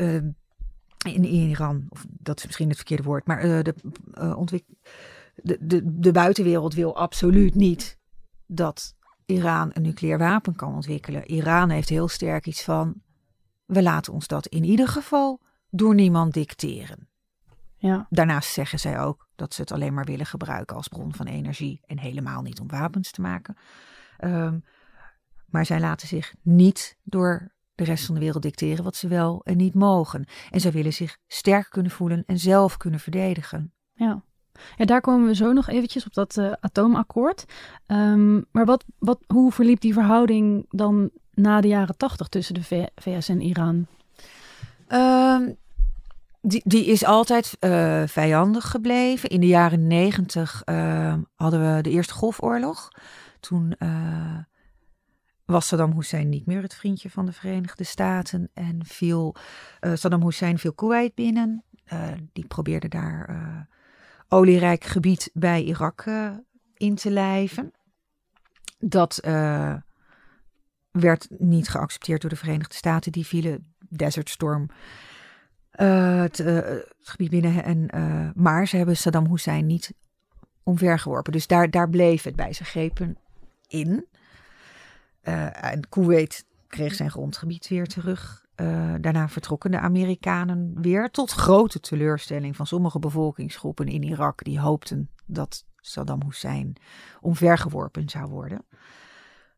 in 1.06 1.24
Iran. 1.24 1.86
Of 1.90 2.06
dat 2.10 2.38
is 2.38 2.46
misschien 2.46 2.68
het 2.68 2.78
verkeerde 2.78 3.04
woord. 3.04 3.28
Maar 3.28 3.64
de, 3.64 3.76
ontwik 4.36 4.64
de, 5.36 5.58
de, 5.62 5.82
de 6.00 6.12
buitenwereld 6.12 6.74
wil 6.74 6.96
absoluut 6.96 7.56
niet 7.56 7.98
dat 8.46 8.96
Iran 9.26 9.70
een 9.74 9.82
nucleair 9.82 10.18
wapen 10.18 10.56
kan 10.56 10.74
ontwikkelen. 10.74 11.32
Iran 11.32 11.70
heeft 11.70 11.90
heel 11.90 12.08
sterk 12.08 12.46
iets 12.46 12.64
van: 12.64 13.02
we 13.66 13.82
laten 13.82 14.14
ons 14.14 14.28
dat 14.28 14.48
in 14.48 14.64
ieder 14.64 14.88
geval 14.88 15.42
door 15.70 15.96
niemand 15.96 16.34
dicteren. 16.34 17.10
Ja. 17.88 18.08
Daarnaast 18.10 18.53
zeggen 18.53 18.79
zij 18.79 19.00
ook 19.00 19.27
dat 19.36 19.53
ze 19.53 19.62
het 19.62 19.72
alleen 19.72 19.94
maar 19.94 20.06
willen 20.06 20.25
gebruiken 20.25 20.75
als 20.75 20.88
bron 20.88 21.13
van 21.13 21.25
energie 21.25 21.82
en 21.86 22.00
helemaal 22.00 22.41
niet 22.41 22.60
om 22.60 22.67
wapens 22.67 23.12
te 23.12 23.22
maken. 23.22 23.58
Um, 24.20 24.63
maar 25.46 25.65
zij 25.65 25.79
laten 25.79 26.08
zich 26.08 26.34
niet 26.41 26.98
door 27.03 27.56
de 27.75 27.84
rest 27.84 28.06
van 28.06 28.15
de 28.15 28.22
wereld 28.22 28.44
dicteren 28.44 28.84
wat 28.84 28.96
ze 28.96 29.08
wel 29.08 29.41
en 29.44 29.58
niet 29.58 29.74
mogen. 29.74 30.25
En 30.50 30.60
zij 30.60 30.72
willen 30.72 30.94
zich 30.94 31.17
sterk 31.27 31.70
kunnen 31.70 31.91
voelen 31.91 32.24
en 32.25 32.39
zelf 32.39 32.77
kunnen 32.77 33.00
verdedigen. 33.00 33.74
Ja. 33.94 34.22
Ja, 34.75 34.86
daar 34.86 35.01
komen 35.01 35.27
we 35.27 35.36
zo 35.36 35.53
nog 35.53 35.67
eventjes 35.67 36.06
op 36.06 36.13
dat 36.13 36.38
uh, 36.38 36.51
atoomakkoord. 36.60 37.46
Um, 37.88 38.46
maar 38.51 38.65
wat, 38.65 38.86
wat, 38.98 39.24
hoe 39.27 39.51
verliep 39.51 39.82
die 39.82 39.94
verhouding 39.94 40.65
dan 40.70 41.10
na 41.34 41.62
de 41.62 41.67
jaren 41.67 41.98
tachtig 41.98 42.27
tussen 42.27 42.53
de 42.53 42.89
VS 42.96 43.29
en 43.29 43.41
Iran? 43.41 43.88
Um, 44.88 45.58
die, 46.48 46.62
die 46.63 46.86
is 46.86 47.06
altijd 47.06 47.58
uh, 47.60 48.04
vijandig 48.06 48.72
gebleven. 48.72 49.30
In 49.30 49.39
de 49.39 49.48
jaren 49.48 49.88
negentig 49.88 50.62
uh, 50.66 51.16
hadden 51.36 51.75
we 51.75 51.82
de 51.82 51.89
Eerste 51.89 52.13
Golfoorlog. 52.13 52.88
Toen 53.39 53.75
uh, 53.80 54.38
was 55.46 55.68
Saddam 55.68 55.94
Hussein 55.96 56.30
niet 56.30 56.46
meer 56.46 56.62
het 56.62 56.75
vriendje 56.75 57.10
van 57.10 57.25
de 57.25 57.32
Verenigde 57.32 57.84
Staten. 57.84 58.50
En 58.54 58.86
viel 58.86 59.36
Saddam 59.94 60.24
Hussein 60.24 60.58
viel 60.58 60.74
Kuwait 60.74 61.16
binnen. 61.16 61.63
die 62.34 62.48
probeerde 62.48 62.88
daar 62.88 63.68
olierijk 64.27 64.84
gebied 64.84 65.30
bij 65.34 65.63
Irak 65.63 66.06
in 66.74 66.96
te 66.96 67.12
lijven. 67.12 67.72
Dat 68.80 69.20
werd 70.92 71.27
niet 71.30 71.70
geaccepteerd 71.70 72.22
door 72.22 72.30
de 72.30 72.36
Verenigde 72.36 72.75
Staten. 72.75 73.12
Die 73.12 73.25
vielen 73.25 73.74
Desert 73.89 74.30
Storm 74.30 74.70
het, 75.86 76.39
uh, 76.39 76.55
het, 76.55 76.96
gebied 77.00 77.29
binnen. 77.29 77.63
En, 77.63 77.88
uh, 77.96 78.29
maar 78.36 78.67
ze 78.67 78.77
hebben 78.77 78.98
Saddam 78.98 79.27
Hussein 79.29 79.65
niet 79.65 79.93
omvergeworpen. 80.63 81.31
Dus 81.31 81.48
daar, 81.48 81.69
daar 81.69 81.89
bleef 81.89 82.24
het 82.24 82.36
bij. 82.36 82.53
Ze 82.53 82.63
grepen 82.63 83.17
in. 83.67 84.07
en 85.22 85.89
Kuwait 85.89 86.46
kreeg 86.67 86.93
zijn 86.93 87.12
grondgebied 87.12 87.67
weer 87.67 87.88
terug. 87.88 88.46
daarna 89.01 89.29
vertrokken 89.29 89.72
de 89.72 89.79
Amerikanen 89.79 90.81
weer. 90.81 91.12
Tot 91.12 91.31
grote 91.31 91.79
teleurstelling 91.79 92.55
van 92.55 92.67
sommige 92.67 93.00
bevolkingsgroepen 93.00 93.88
in 93.88 94.03
Irak. 94.03 94.43
Die 94.43 94.60
hoopten 94.60 95.10
dat 95.25 95.65
Saddam 95.75 96.22
Hussein 96.25 96.75
omvergeworpen 97.22 98.10
zou 98.10 98.29
worden. 98.29 98.65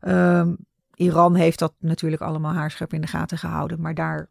Um, 0.01 0.57
Iran 0.95 1.35
heeft 1.35 1.59
dat 1.59 1.73
natuurlijk 1.79 2.21
allemaal 2.21 2.53
haarscherp 2.53 2.93
in 2.93 3.01
de 3.01 3.07
gaten 3.07 3.37
gehouden. 3.37 3.81
Maar 3.81 3.93
daar 3.93 4.29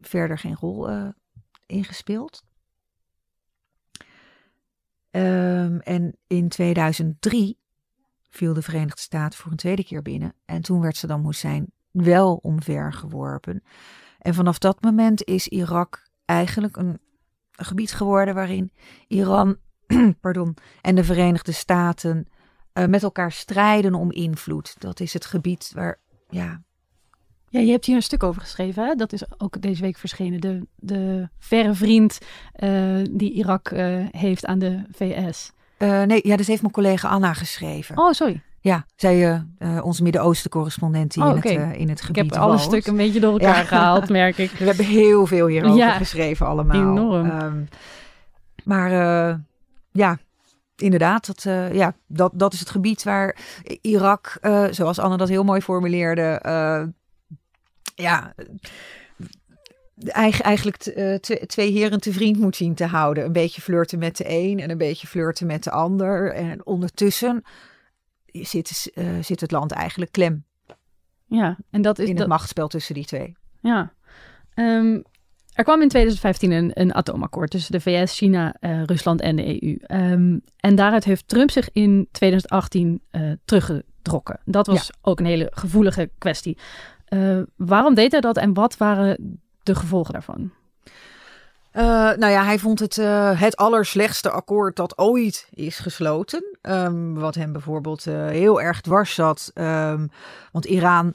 verder 0.00 0.38
geen 0.38 0.56
rol 0.56 0.90
uh, 0.90 1.08
in 1.66 1.84
gespeeld. 1.84 2.42
Um, 5.10 5.80
en 5.80 6.16
in 6.26 6.48
2003 6.48 7.58
viel 8.28 8.54
de 8.54 8.62
Verenigde 8.62 9.00
Staten 9.00 9.38
voor 9.38 9.50
een 9.50 9.56
tweede 9.56 9.84
keer 9.84 10.02
binnen. 10.02 10.34
En 10.44 10.62
toen 10.62 10.80
werd 10.80 10.96
Saddam 10.96 11.26
Hussein 11.26 11.72
wel 11.90 12.34
omvergeworpen. 12.34 13.62
En 14.18 14.34
vanaf 14.34 14.58
dat 14.58 14.82
moment 14.82 15.24
is 15.24 15.48
Irak 15.48 16.08
eigenlijk 16.24 16.76
een, 16.76 17.00
gebied 17.50 17.92
geworden 17.92 18.34
waarin 18.34 18.72
Iran 19.06 19.56
pardon, 20.20 20.56
en 20.80 20.94
de 20.94 21.04
Verenigde 21.04 21.52
Staten 21.52 22.26
uh, 22.74 22.86
met 22.86 23.02
elkaar 23.02 23.32
strijden 23.32 23.94
om 23.94 24.12
invloed. 24.12 24.80
Dat 24.80 25.00
is 25.00 25.12
het 25.12 25.26
gebied 25.26 25.70
waar, 25.74 26.00
ja. 26.28 26.62
Ja, 27.50 27.60
je 27.60 27.70
hebt 27.70 27.84
hier 27.84 27.96
een 27.96 28.02
stuk 28.02 28.22
over 28.22 28.40
geschreven. 28.40 28.86
Hè? 28.86 28.94
Dat 28.94 29.12
is 29.12 29.22
ook 29.38 29.62
deze 29.62 29.82
week 29.82 29.96
verschenen. 29.96 30.40
De, 30.40 30.66
de 30.76 31.28
verre 31.38 31.74
vriend 31.74 32.18
uh, 32.56 33.04
die 33.10 33.32
Irak 33.32 33.70
uh, 33.70 34.06
heeft 34.10 34.46
aan 34.46 34.58
de 34.58 34.82
VS. 34.92 35.52
nee, 35.78 36.20
ja, 36.22 36.36
dat 36.36 36.46
heeft 36.46 36.60
mijn 36.60 36.72
collega 36.72 37.08
Anna 37.08 37.32
geschreven. 37.32 37.98
Oh, 37.98 38.12
sorry. 38.12 38.42
Ja, 38.60 38.86
zij, 38.96 39.44
onze 39.82 40.02
Midden-Oosten-correspondent 40.02 41.14
die 41.14 41.22
oh, 41.22 41.36
okay. 41.36 41.52
in, 41.52 41.60
het, 41.60 41.76
in 41.76 41.88
het 41.88 42.00
gebied 42.00 42.24
Ik 42.24 42.32
heb 42.32 42.40
alle 42.42 42.58
stukken 42.58 42.92
een 42.92 42.98
beetje 42.98 43.20
door 43.20 43.32
elkaar 43.32 43.56
ja. 43.56 43.64
gehaald, 43.64 44.08
merk 44.20 44.38
ik. 44.38 44.50
We 44.50 44.64
hebben 44.64 44.84
heel 44.84 45.26
veel 45.26 45.46
hierover 45.46 45.76
ja, 45.78 45.96
geschreven 45.96 46.46
allemaal. 46.46 46.76
Enorm. 46.76 47.30
Um, 47.30 47.68
maar 48.64 48.90
ja, 49.92 50.18
inderdaad, 50.76 51.26
dat, 51.26 51.42
ja, 51.72 51.92
dat, 52.06 52.32
dat 52.34 52.52
is 52.52 52.60
het 52.60 52.70
gebied 52.70 53.02
waar 53.02 53.36
Irak, 53.80 54.38
zoals 54.70 54.98
Anne 54.98 55.16
dat 55.16 55.28
heel 55.28 55.44
mooi 55.44 55.60
formuleerde, 55.60 56.40
ja, 58.02 58.34
eigenlijk 60.42 60.76
twee 61.46 61.72
heren 61.72 62.00
te 62.00 62.12
vriend 62.12 62.38
moet 62.38 62.56
zien 62.56 62.74
te 62.74 62.86
houden. 62.86 63.24
Een 63.24 63.32
beetje 63.32 63.60
flirten 63.60 63.98
met 63.98 64.16
de 64.16 64.24
een 64.26 64.60
en 64.60 64.70
een 64.70 64.78
beetje 64.78 65.06
flirten 65.06 65.46
met 65.46 65.64
de 65.64 65.70
ander. 65.70 66.32
En 66.32 66.66
ondertussen 66.66 67.42
zit, 68.32 68.92
uh, 68.94 69.22
zit 69.22 69.40
het 69.40 69.50
land 69.50 69.72
eigenlijk 69.72 70.12
klem. 70.12 70.44
Ja, 71.26 71.58
en 71.70 71.82
dat 71.82 71.98
is 71.98 72.04
in 72.04 72.10
het 72.10 72.18
dat... 72.18 72.28
machtsspel 72.28 72.68
tussen 72.68 72.94
die 72.94 73.04
twee. 73.04 73.36
Ja. 73.60 73.92
Um, 74.54 75.02
er 75.52 75.64
kwam 75.64 75.82
in 75.82 75.88
2015 75.88 76.50
een, 76.50 76.70
een 76.74 76.94
atoomakkoord 76.94 77.50
tussen 77.50 77.72
de 77.72 77.80
VS, 77.80 78.16
China, 78.16 78.54
uh, 78.60 78.84
Rusland 78.84 79.20
en 79.20 79.36
de 79.36 79.62
EU. 79.62 79.70
Um, 79.70 79.78
ehm, 79.80 80.38
en 80.56 80.74
daaruit 80.74 81.04
heeft 81.04 81.28
Trump 81.28 81.50
zich 81.50 81.68
in 81.72 82.08
2018 82.12 83.02
uh, 83.12 83.32
teruggetrokken. 83.44 84.40
Dat 84.44 84.66
was 84.66 84.86
ja. 84.86 84.94
ook 85.02 85.18
een 85.18 85.26
hele 85.26 85.50
gevoelige 85.54 86.10
kwestie. 86.18 86.58
Uh, 87.10 87.42
waarom 87.56 87.94
deed 87.94 88.12
hij 88.12 88.20
dat 88.20 88.36
en 88.36 88.54
wat 88.54 88.76
waren 88.76 89.40
de 89.62 89.74
gevolgen 89.74 90.12
daarvan? 90.12 90.50
Uh, 91.72 91.84
nou 92.16 92.26
ja, 92.26 92.44
hij 92.44 92.58
vond 92.58 92.78
het 92.78 92.96
uh, 92.96 93.40
het 93.40 93.56
allerslechtste 93.56 94.30
akkoord 94.30 94.76
dat 94.76 94.98
ooit 94.98 95.48
is 95.50 95.78
gesloten. 95.78 96.58
Um, 96.62 97.14
wat 97.14 97.34
hem 97.34 97.52
bijvoorbeeld 97.52 98.04
heel 98.04 98.60
erg 98.60 98.80
dwars 98.80 99.14
zat. 99.14 99.50
Um, 99.54 100.10
want 100.52 100.64
Iran, 100.64 101.14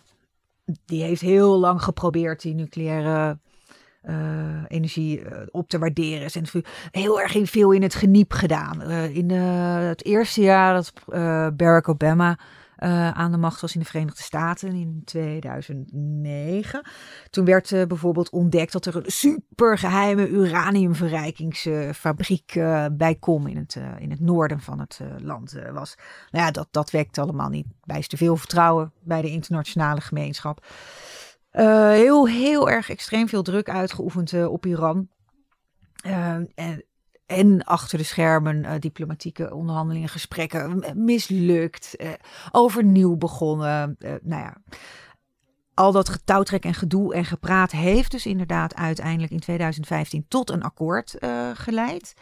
die 0.86 1.04
heeft 1.04 1.22
heel 1.22 1.60
lang 1.60 1.84
geprobeerd 1.84 2.42
die 2.42 2.54
nucleaire 2.54 3.38
energie 4.68 5.22
op 5.52 5.70
te 5.70 5.80
waarderen. 5.80 6.24
Is 6.24 6.36
en 6.36 6.46
heel 6.92 7.22
erg 7.22 7.36
veel 7.44 7.72
in 7.72 7.82
het 7.82 7.96
geniep 7.96 8.32
gedaan. 8.34 8.82
in 8.92 9.30
het 9.30 10.06
eerste 10.06 10.42
jaar 10.42 10.74
dat 10.74 10.94
Barack 11.56 11.90
Obama 11.90 12.38
uh, 12.84 13.12
aan 13.12 13.32
de 13.32 13.38
macht 13.38 13.62
was 13.62 13.74
in 13.74 13.80
de 13.80 13.86
Verenigde 13.86 14.22
Staten 14.22 14.74
in 14.74 15.02
2009. 15.06 16.86
Toen 17.30 17.46
werd 17.46 17.72
uh, 17.72 17.86
bijvoorbeeld 17.86 18.30
ontdekt 18.30 18.72
dat 18.72 18.86
er 18.86 18.96
een 18.96 19.12
supergeheime 19.12 20.30
uraniumverrijkingsfabriek 20.30 22.56
uh, 22.56 22.86
bij 22.92 23.16
Kom 23.16 23.48
in 23.48 23.58
het, 23.58 23.80
in 23.98 24.12
het 24.12 24.20
noorden 24.20 24.60
van 24.60 24.80
het 24.80 25.00
land 25.18 25.60
was. 25.74 25.96
Nou 26.32 26.46
ja, 26.46 26.52
dat, 26.52 26.68
dat 26.72 26.92
wekt 26.92 27.18
allemaal 27.18 27.50
niet 27.50 27.68
bijster 27.84 28.18
veel 28.18 28.38
vertrouwen 28.38 28.92
bij 29.04 29.22
de 29.22 29.30
internationale 29.30 30.02
gemeenschap. 30.02 30.66
heel, 31.52 32.28
heel 32.28 32.70
erg 32.70 32.90
extreem 32.90 33.30
veel 33.30 33.44
druk 33.44 33.70
uitgeoefend 33.70 34.48
op 34.48 34.66
Iran. 34.66 35.08
en 36.56 36.84
en 37.26 37.64
achter 37.64 37.98
de 37.98 38.04
schermen 38.04 38.64
uh, 38.64 38.72
diplomatieke 38.80 39.54
onderhandelingen, 39.54 40.10
gesprekken 40.10 40.84
mislukt, 41.06 41.96
uh, 41.98 42.10
overnieuw 42.52 43.16
begonnen. 43.16 43.96
Uh, 44.00 44.14
nou 44.22 44.42
ja, 44.42 44.58
al 45.74 45.92
dat 45.92 46.10
getouwtrek 46.10 46.66
en 46.66 46.74
gedoe 46.74 47.14
en 47.14 47.26
gepraat 47.26 47.72
heeft 47.72 48.12
dus 48.12 48.26
inderdaad 48.26 48.76
uiteindelijk 48.76 49.32
in 49.32 49.40
2015 49.40 50.26
tot 50.28 50.50
een 50.50 50.64
akkoord 50.64 51.18
geleid. 51.54 52.14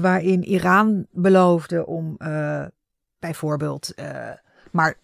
waarin 0.00 0.44
Iran 0.44 1.06
beloofde 1.10 1.86
om 1.86 2.16
bijvoorbeeld 3.18 3.94
maar 4.70 4.98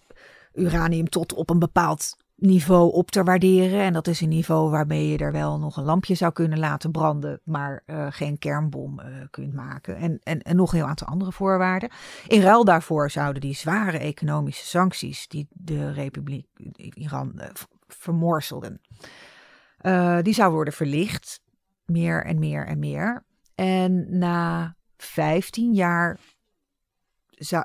uranium 0.55 1.09
tot 1.09 1.33
op 1.33 1.51
een 1.51 1.59
bepaald 1.59 2.17
niveau 2.41 2.93
op 2.93 3.11
te 3.11 3.23
waarderen. 3.23 3.81
En 3.81 3.93
dat 3.93 4.07
is 4.07 4.21
een 4.21 4.29
niveau 4.29 4.71
waarmee 4.71 5.09
je 5.09 5.19
er 5.19 5.33
wel 5.33 5.59
nog 5.59 5.77
een 5.77 5.85
lampje 5.85 6.15
zou 6.15 6.33
kunnen 6.33 6.59
laten 6.59 6.91
branden, 6.91 7.41
maar 7.45 7.83
uh, 7.87 8.07
geen 8.11 8.39
kernbom 8.39 9.01
uh, 9.01 9.07
kunt 9.31 9.55
maken. 9.55 9.97
En, 9.97 10.43
en, 10.43 10.57
nog 10.57 10.73
een 10.73 10.79
heel 10.79 10.89
aantal 10.89 11.07
andere 11.07 11.33
voorwaarden. 11.33 11.91
In 12.27 12.41
ruil 12.41 12.65
daarvoor 12.65 13.11
zouden 13.11 13.41
die 13.41 13.55
zware 13.55 13.99
economische 13.99 14.67
sancties 14.67 15.29
die 15.29 15.49
de 15.51 15.93
Republiek 15.93 16.47
Iran 16.95 17.41
uh, 19.83 20.19
die 20.23 20.35
zouden 20.35 20.55
worden 20.55 20.75
verlicht. 20.75 21.41
Meer 21.85 22.25
en 22.25 22.39
meer 22.39 22.67
en 22.67 22.79
meer. 22.79 23.25
En 23.55 24.19
na 24.19 24.75
15 24.97 25.73
jaar 25.73 26.19
zou, 27.31 27.65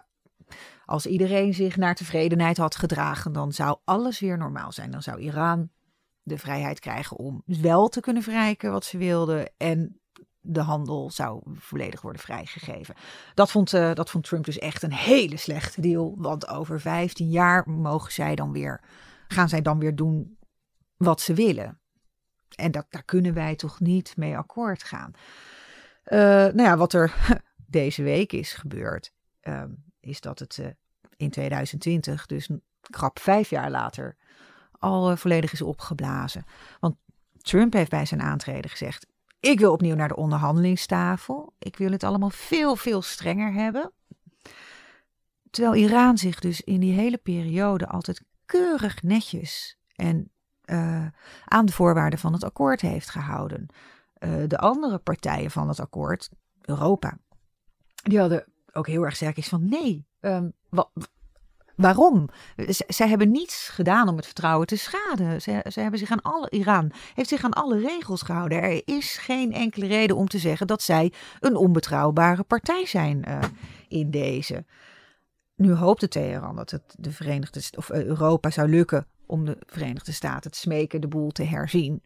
als 0.86 1.06
iedereen 1.06 1.54
zich 1.54 1.78
naar 1.78 1.96
tevredenheid 1.96 2.58
had 2.58 2.76
gedragen, 2.76 3.34
dan 3.34 3.52
zou 3.52 3.78
alles 3.84 4.20
weer 4.20 4.38
normaal 4.38 4.72
zijn. 4.72 4.92
Dan 4.92 5.02
zou 5.02 5.20
Iran 5.20 5.70
de 6.24 6.38
vrijheid 6.38 6.80
krijgen 6.80 7.18
om 7.18 7.42
wel 7.46 7.88
te 7.88 8.00
kunnen 8.00 8.24
verrijken 8.24 8.72
wat 8.72 8.86
ze 8.86 8.98
wilden. 8.98 9.52
En 9.58 10.00
de 10.42 10.62
handel 10.62 11.12
zou 11.12 11.42
volledig 11.54 12.02
worden 12.02 12.22
vrijgegeven. 12.22 12.96
Dat 13.34 13.52
vond, 13.52 13.74
uh, 13.74 13.94
dat 13.94 14.10
vond 14.10 14.24
Trump 14.24 14.46
dus 14.46 14.60
echt 14.60 14.84
een 14.84 14.94
hele 14.94 15.38
slechte 15.38 15.82
deal. 15.82 16.16
Want 16.18 16.48
over 16.48 16.82
15 16.82 17.30
jaar 17.30 17.70
mogen 17.70 18.12
zij 18.12 18.36
dan 18.36 18.52
weer, 18.52 18.82
gaan 19.28 19.50
zij 19.50 19.62
dan 19.62 19.80
weer 19.80 19.96
doen 19.96 20.38
wat 20.98 21.22
ze 21.22 21.34
willen. 21.34 21.80
En 22.56 22.72
dat, 22.72 22.86
daar 22.90 23.04
kunnen 23.04 23.34
wij 23.34 23.56
toch 23.56 23.80
niet 23.80 24.18
mee 24.18 24.38
akkoord 24.38 24.84
gaan. 24.84 25.12
Uh, 26.06 26.20
nou 26.20 26.62
ja, 26.62 26.78
wat 26.78 26.94
er 26.94 27.14
deze 27.68 28.04
week 28.04 28.34
is 28.34 28.54
gebeurd. 28.54 29.14
Um, 29.42 29.85
is 30.06 30.22
dat 30.22 30.40
het 30.40 30.58
uh, 30.58 30.68
in 31.16 31.30
2020, 31.30 32.26
dus 32.26 32.50
krap 32.90 33.20
vijf 33.20 33.50
jaar 33.50 33.72
later, 33.72 34.16
al 34.72 35.12
uh, 35.12 35.18
volledig 35.18 35.52
is 35.54 35.62
opgeblazen. 35.62 36.44
Want 36.80 36.96
Trump 37.38 37.74
heeft 37.74 37.90
bij 37.90 38.06
zijn 38.06 38.22
aantreden 38.22 38.72
gezegd: 38.72 39.08
Ik 39.40 39.60
wil 39.60 39.72
opnieuw 39.72 39.96
naar 39.96 40.08
de 40.08 40.16
onderhandelingstafel. 40.16 41.54
Ik 41.60 41.78
wil 41.78 41.92
het 41.92 42.04
allemaal 42.04 42.30
veel, 42.30 42.76
veel 42.76 43.02
strenger 43.02 43.54
hebben. 43.54 43.92
Terwijl 45.50 45.76
Iran 45.76 46.18
zich 46.18 46.40
dus 46.40 46.62
in 46.62 46.80
die 46.80 46.94
hele 46.94 47.18
periode 47.18 47.88
altijd 47.88 48.24
keurig 48.46 49.04
netjes 49.04 49.78
en 49.96 50.32
uh, 50.66 51.06
aan 51.46 51.66
de 51.66 51.72
voorwaarden 51.72 52.20
van 52.20 52.34
het 52.34 52.44
akkoord 52.44 52.82
heeft 52.82 53.10
gehouden. 53.10 53.68
de 54.48 54.58
andere 54.58 54.98
partijen 54.98 55.52
van 55.52 55.68
het 55.68 55.80
akkoord, 55.80 56.30
Europa, 56.62 57.18
die 58.04 58.20
hadden 58.20 58.46
ook 58.76 58.88
heel 58.88 59.04
erg 59.04 59.16
sterk 59.16 59.38
is 59.38 59.48
van 59.48 59.70
nee, 59.70 60.06
um, 60.22 60.54
wa 60.70 60.90
waarom? 61.76 62.30
zij 62.88 63.08
hebben 63.08 63.32
niets 63.32 63.70
gedaan 63.70 64.08
om 64.10 64.16
het 64.16 64.26
vertrouwen 64.26 64.68
te 64.68 64.76
schaden. 64.76 65.42
Ze, 65.42 65.66
ze 65.70 65.80
hebben 65.80 66.00
zich 66.00 66.12
aan 66.12 66.22
alle, 66.22 66.50
Iran 66.50 66.92
heeft 67.14 67.30
zich 67.30 67.44
aan 67.44 67.54
alle 67.54 67.80
regels 67.80 68.22
gehouden. 68.22 68.62
Er 68.62 68.82
is 68.86 69.18
geen 69.18 69.54
enkele 69.54 69.88
reden 69.88 70.16
om 70.16 70.28
te 70.28 70.38
zeggen 70.38 70.68
dat 70.68 70.82
zij 70.82 71.14
een 71.40 71.56
onbetrouwbare 71.56 72.44
partij 72.44 72.86
zijn 72.86 73.26
uh, 73.28 73.40
in 73.88 74.12
deze. 74.12 74.66
Nu 75.56 75.74
hoopte 75.74 76.08
Teheran 76.08 76.56
dat 76.56 76.72
het 76.72 76.96
de 76.98 77.12
Verenigde 77.12 77.62
of 77.78 77.90
uh, 77.90 78.04
Europa 78.04 78.50
zou 78.50 78.70
lukken 78.70 79.08
om 79.26 79.46
de 79.46 79.58
Verenigde 79.66 80.12
Staten 80.12 80.52
te 80.52 80.58
smeken 80.58 81.02
de 81.02 81.08
boel 81.08 81.32
te 81.32 81.44
herzien. 81.44 82.04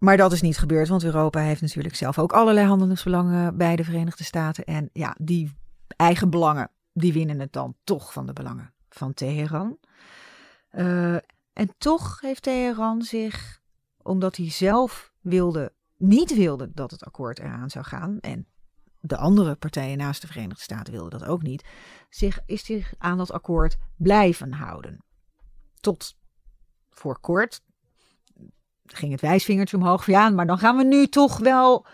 Maar 0.00 0.16
dat 0.16 0.32
is 0.32 0.40
niet 0.40 0.58
gebeurd, 0.58 0.88
want 0.88 1.04
Europa 1.04 1.40
heeft 1.40 1.60
natuurlijk 1.60 1.94
zelf 1.94 2.18
ook 2.18 2.32
allerlei 2.32 2.66
handelingsbelangen 2.66 3.56
bij 3.56 3.76
de 3.76 3.84
Verenigde 3.84 4.24
Staten. 4.24 4.64
En 4.64 4.90
ja, 4.92 5.16
die 5.18 5.52
eigen 5.96 6.30
belangen, 6.30 6.70
die 6.92 7.12
winnen 7.12 7.40
het 7.40 7.52
dan 7.52 7.76
toch 7.84 8.12
van 8.12 8.26
de 8.26 8.32
belangen 8.32 8.72
van 8.88 9.14
Teheran. 9.14 9.78
Uh, 10.72 11.14
en 11.52 11.74
toch 11.78 12.20
heeft 12.20 12.42
Teheran 12.42 13.02
zich, 13.02 13.60
omdat 14.02 14.36
hij 14.36 14.50
zelf 14.50 15.12
wilde, 15.20 15.72
niet 15.96 16.34
wilde 16.34 16.70
dat 16.74 16.90
het 16.90 17.04
akkoord 17.04 17.38
eraan 17.38 17.70
zou 17.70 17.84
gaan. 17.84 18.20
En 18.20 18.46
de 19.00 19.16
andere 19.16 19.54
partijen 19.54 19.98
naast 19.98 20.20
de 20.20 20.26
Verenigde 20.26 20.62
Staten 20.62 20.92
wilden 20.92 21.18
dat 21.18 21.28
ook 21.28 21.42
niet. 21.42 21.64
Zich, 22.08 22.40
is 22.46 22.64
zich 22.64 22.94
aan 22.98 23.18
dat 23.18 23.32
akkoord 23.32 23.76
blijven 23.96 24.52
houden. 24.52 25.04
Tot 25.80 26.16
voor 26.90 27.20
kort, 27.20 27.62
ging 28.94 29.12
het 29.12 29.20
wijsvingertje 29.20 29.76
omhoog 29.76 30.04
van 30.04 30.14
ja, 30.14 30.28
maar 30.30 30.46
dan 30.46 30.58
gaan 30.58 30.76
we 30.76 30.84
nu 30.84 31.06
toch 31.06 31.38
wel. 31.38 31.86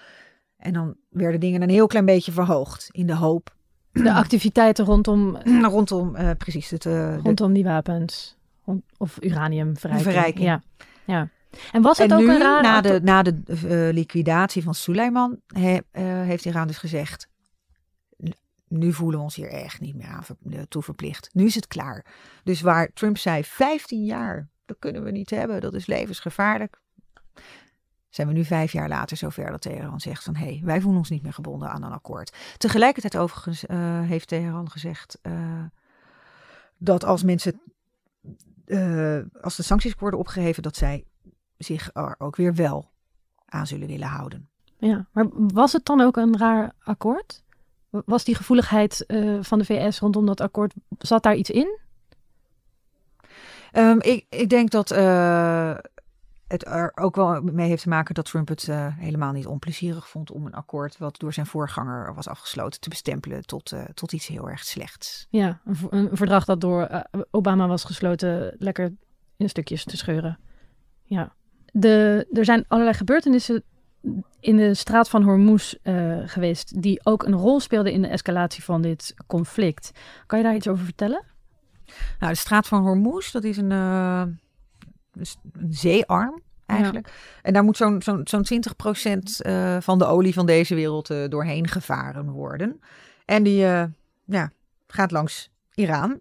En 0.57 0.73
dan 0.73 0.97
werden 1.11 1.41
dingen 1.41 1.63
een 1.63 1.69
heel 1.71 1.87
klein 1.87 2.05
beetje 2.05 2.33
verhoogd 2.33 2.89
in 2.91 3.07
de 3.07 3.15
hoop. 3.15 3.55
De 3.93 4.13
activiteiten 4.23 4.85
rondom. 4.85 5.37
rondom, 5.63 6.17
uh, 6.17 6.31
precies. 6.39 6.71
Het, 6.71 6.85
uh, 6.85 7.19
rondom 7.19 7.53
die 7.53 7.65
wapens. 7.65 8.37
Of 8.97 9.19
uraniumverrijking. 9.23 10.13
Verrijking. 10.13 10.45
Ja. 10.47 10.63
ja. 11.05 11.29
En 11.73 11.83
was 11.83 11.99
het 11.99 12.11
en 12.11 12.17
ook 12.17 12.23
nu, 12.25 12.31
een 12.35 12.41
raar... 12.41 12.63
na 12.63 12.81
de, 12.81 13.01
na 13.03 13.23
de 13.23 13.43
eh, 13.47 13.95
liquidatie 13.95 14.63
van 14.63 14.75
Suleiman, 14.75 15.41
he- 15.47 15.79
eh, 15.91 16.03
heeft 16.05 16.45
Iran 16.45 16.67
dus 16.67 16.79
gezegd... 16.79 17.29
"N- 18.25 18.35
Nu 18.69 18.93
voelen 18.93 19.19
we 19.19 19.25
ons 19.25 19.35
hier 19.35 19.49
echt 19.51 19.81
niet 19.81 19.95
meer 19.97 20.07
aan 20.07 20.25
eh, 20.53 20.61
toe 20.69 20.83
verplicht. 20.83 21.29
Nu 21.33 21.45
is 21.45 21.55
het 21.55 21.67
klaar. 21.67 22.05
Dus 22.45 22.61
waar 22.61 22.91
Trump 22.95 23.19
zei, 23.19 23.45
15 23.45 24.05
jaar, 24.05 24.49
dat 24.65 24.77
kunnen 24.79 25.05
we 25.05 25.11
niet 25.11 25.31
hebben. 25.31 25.61
Dat 25.61 25.75
is 25.75 25.87
levensgevaarlijk. 25.87 26.81
Zijn 28.17 28.29
we 28.29 28.35
nu 28.35 28.45
vijf 28.45 28.73
jaar 28.73 28.89
later 28.89 29.17
zover 29.17 29.51
dat 29.51 29.61
Teheran 29.61 30.01
zegt 30.01 30.25
van... 30.25 30.37
hé, 30.37 30.45
hey, 30.47 30.61
wij 30.65 30.81
voelen 30.81 30.99
ons 30.99 31.11
niet 31.11 31.23
meer 31.23 31.33
gebonden 31.33 31.71
aan 31.71 31.83
een 31.83 31.93
akkoord. 31.93 32.33
Tegelijkertijd 32.59 33.17
overigens 33.17 33.67
eh, 33.67 34.01
heeft 34.01 34.29
Teheran 34.29 34.71
gezegd... 34.71 35.19
eh, 35.23 35.33
dat 36.77 37.05
als 37.05 37.23
mensen... 37.23 37.61
eh, 38.65 39.19
als 39.41 39.57
de 39.57 39.63
sancties 39.63 39.95
worden 39.99 40.21
opgeheven, 40.21 40.63
dat 40.63 40.77
zij 40.77 41.05
zich 41.59 41.91
er 41.93 42.15
ook 42.19 42.37
weer 42.37 42.55
wel 42.55 42.91
aan 43.47 43.67
zullen 43.67 43.89
willen 43.89 44.09
houden. 44.09 44.49
Ja, 44.79 45.07
maar 45.13 45.27
was 45.31 45.73
het 45.73 45.85
dan 45.85 46.01
ook 46.01 46.17
een 46.17 46.39
raar 46.39 46.73
akkoord? 46.83 47.45
Was 47.91 48.25
die 48.25 48.35
gevoeligheid 48.35 49.05
van 49.41 49.59
de 49.59 49.65
VS 49.65 49.99
rondom 49.99 50.27
dat 50.27 50.41
akkoord, 50.41 50.75
zat 50.99 51.23
daar 51.23 51.37
iets 51.37 51.51
in? 51.51 51.79
Ehm, 53.73 53.99
ik, 54.01 54.27
ik 54.29 54.49
denk 54.49 54.71
dat 54.71 54.91
het 56.47 56.67
er 56.67 56.93
ook 56.95 57.17
wel 57.17 57.41
mee 57.43 57.69
heeft 57.69 57.83
te 57.83 57.89
maken 57.89 58.15
dat 58.15 58.25
Trump 58.25 58.49
het 58.49 58.69
eh, 58.69 58.87
helemaal 58.97 59.33
niet 59.33 59.47
onplezierig 59.47 60.09
vond 60.09 60.31
om 60.31 60.47
een 60.47 60.55
akkoord 60.55 60.99
wat 60.99 61.19
door 61.19 61.33
zijn 61.33 61.47
voorganger 61.47 62.15
was 62.15 62.29
afgesloten 62.29 62.81
te 62.81 62.89
bestempelen 62.89 63.47
tot, 63.47 63.73
eh, 63.73 63.85
tot 63.95 64.13
iets 64.13 64.27
heel 64.27 64.51
erg 64.51 64.65
slechts. 64.65 65.27
Ja, 65.31 65.61
een, 65.91 66.09
verdrag 66.13 66.45
dat 66.45 66.61
door 66.61 66.83
eh, 66.83 67.21
Obama 67.31 67.67
was 67.67 67.85
gesloten 67.85 68.55
lekker 68.59 68.95
in 69.37 69.49
stukjes 69.49 69.85
te 69.85 69.97
scheuren. 69.97 70.39
Ja. 71.03 71.33
De, 71.73 72.27
er 72.33 72.45
zijn 72.45 72.65
allerlei 72.69 72.97
gebeurtenissen 72.97 73.63
in 74.41 74.57
de 74.57 74.75
straat 74.75 75.09
van 75.09 75.23
Hormuz 75.23 75.75
geweest 76.25 76.83
die 76.83 77.01
ook 77.05 77.23
een 77.23 77.35
rol 77.35 77.61
speelden 77.61 77.93
in 77.93 78.03
de 78.03 78.09
escalatie 78.09 78.65
van 78.65 78.83
dit 78.83 79.15
conflict. 79.27 79.91
Kan 80.27 80.39
je 80.39 80.45
daar 80.45 80.55
iets 80.55 80.69
over 80.69 80.85
vertellen? 80.85 81.25
Nou, 82.19 82.33
de 82.33 82.39
straat 82.39 82.67
van 82.67 82.83
Hormuz, 82.83 83.31
dat 83.31 83.45
is 83.45 83.57
een, 83.57 83.73
een 85.17 85.73
zeearm 85.73 86.43
eigenlijk. 86.67 87.13
En 87.43 87.53
daar 87.53 87.65
moet 87.65 87.77
zo'n 87.77 88.03
zo'n 88.03 88.21
zo'n 88.25 88.47
20% 89.15 89.23
eh, 89.39 89.77
van 89.81 89.99
de 89.99 90.07
olie 90.07 90.35
van 90.35 90.47
deze 90.47 90.75
wereld 90.75 91.11
eh, 91.11 91.29
doorheen 91.29 91.69
gevaren 91.69 92.31
worden. 92.31 92.81
En 93.25 93.43
die 93.43 93.67
eh, 93.67 93.85
ja, 94.25 94.51
gaat 94.87 95.11
langs 95.11 95.51
Iran. 95.75 96.21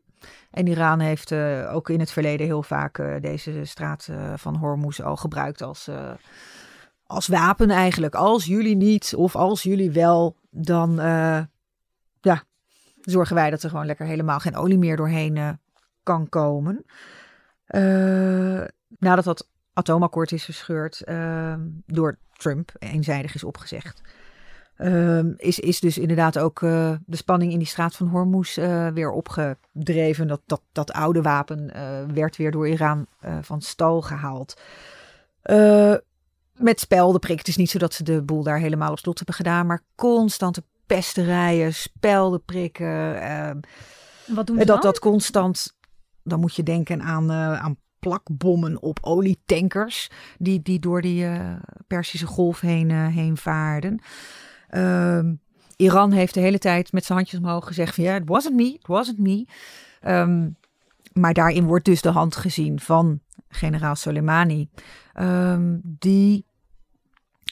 En 0.51 0.67
Iran 0.67 0.99
heeft 0.99 1.33
ook 1.69 1.89
in 1.89 1.99
het 1.99 2.11
verleden 2.11 2.45
heel 2.45 2.63
vaak 2.63 3.21
deze 3.21 3.65
straat 3.65 4.09
van 4.35 4.55
Hormuz 4.55 4.99
al 4.99 5.15
gebruikt 5.15 5.61
als, 5.61 5.89
als 7.03 7.27
wapen 7.27 7.69
eigenlijk. 7.69 8.15
Als 8.15 8.45
jullie 8.45 8.75
niet 8.75 9.13
of 9.15 9.35
als 9.35 9.63
jullie 9.63 9.91
wel, 9.91 10.35
dan 10.49 10.95
ja, 12.21 12.43
zorgen 13.01 13.35
wij 13.35 13.49
dat 13.49 13.63
er 13.63 13.69
gewoon 13.69 13.85
lekker 13.85 14.05
helemaal 14.05 14.39
geen 14.39 14.55
olie 14.55 14.77
meer 14.77 14.97
doorheen 14.97 15.59
kan 16.03 16.29
komen. 16.29 16.85
Eh, 17.65 18.61
nadat 18.99 19.23
dat 19.23 19.47
atoomakkoord 19.73 20.31
is 20.31 20.43
verscheurd 20.43 21.01
eh, 21.01 21.53
door 21.85 22.17
Trump, 22.33 22.71
eenzijdig 22.79 23.35
is 23.35 23.43
opgezegd. 23.43 24.01
ehm, 24.77 25.33
is, 25.37 25.59
is 25.59 25.79
dus 25.79 25.97
inderdaad 25.97 26.37
ook 26.39 26.61
eh, 26.61 26.91
de 27.05 27.15
spanning 27.17 27.51
in 27.51 27.57
die 27.57 27.67
straat 27.67 27.95
van 27.95 28.07
Hormuz 28.07 28.57
eh, 28.57 28.87
weer 28.87 29.11
opgedreven. 29.11 30.27
Dat, 30.27 30.41
dat, 30.45 30.61
dat 30.71 30.91
oude 30.91 31.21
wapen 31.21 31.71
werd 32.13 32.35
weer 32.37 32.51
door 32.51 32.67
Iran 32.67 33.07
van 33.41 33.61
stal 33.61 34.01
gehaald. 34.01 34.61
Eh, 35.41 35.93
met 36.55 36.79
speldenprik. 36.79 37.37
Het 37.37 37.47
is 37.47 37.55
niet 37.57 37.69
zo 37.69 37.77
dat 37.77 37.93
ze 37.93 38.03
de 38.03 38.21
boel 38.21 38.43
daar 38.43 38.59
helemaal 38.59 38.91
op 38.91 38.99
slot 38.99 39.17
hebben 39.17 39.35
gedaan, 39.35 39.65
maar 39.65 39.83
constante 39.95 40.63
pesterijen, 40.85 41.73
speldenprikken. 41.73 43.21
ehm, 43.21 43.59
Wat 44.25 44.47
doen 44.47 44.57
ze 44.59 44.65
dat 44.65 44.81
dan? 44.81 44.91
dat 44.91 44.99
constant, 44.99 45.74
dan 46.25 46.39
moet 46.39 46.55
je 46.55 46.63
denken 46.63 47.01
aan, 47.01 47.31
eh, 47.31 47.59
aan 47.59 47.77
plakbommen 47.99 48.81
op 48.81 48.99
olietankers 49.01 50.11
die, 50.37 50.61
die 50.61 50.79
door 50.79 51.01
die 51.01 51.25
eh, 51.25 51.53
Persische 51.87 52.25
golf 52.25 52.59
heen, 52.59 52.91
eh, 52.91 53.07
heen 53.07 53.37
vaarden. 53.37 54.01
Ehm, 54.69 55.33
Iran 55.75 56.11
heeft 56.11 56.33
de 56.33 56.39
hele 56.39 56.57
tijd 56.57 56.91
met 56.91 57.05
zijn 57.05 57.17
handjes 57.17 57.39
omhoog 57.39 57.67
gezegd 57.67 57.95
van 57.95 58.03
ja, 58.03 58.15
it 58.15 58.27
wasn't 58.29 58.55
me, 58.55 58.73
it 58.73 58.87
wasn't 58.87 59.19
me. 59.19 59.47
Ehm, 60.01 60.49
maar 61.13 61.33
daarin 61.33 61.65
wordt 61.65 61.85
dus 61.85 62.01
de 62.01 62.09
hand 62.09 62.35
gezien 62.35 62.79
van 62.79 63.19
generaal 63.47 63.95
Soleimani, 63.95 64.69
ehm, 65.13 65.77
die, 65.83 66.45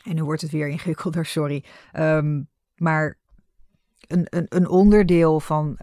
en 0.04 0.16
nu 0.16 0.24
wordt 0.24 0.42
het 0.42 0.52
weer 0.52 0.68
ingewikkelder, 0.68 1.26
sorry, 1.26 1.64
maar 2.76 3.18
een, 4.08 4.28
een, 4.30 4.46
een 4.50 4.68
onderdeel 4.68 5.40
van 5.40 5.76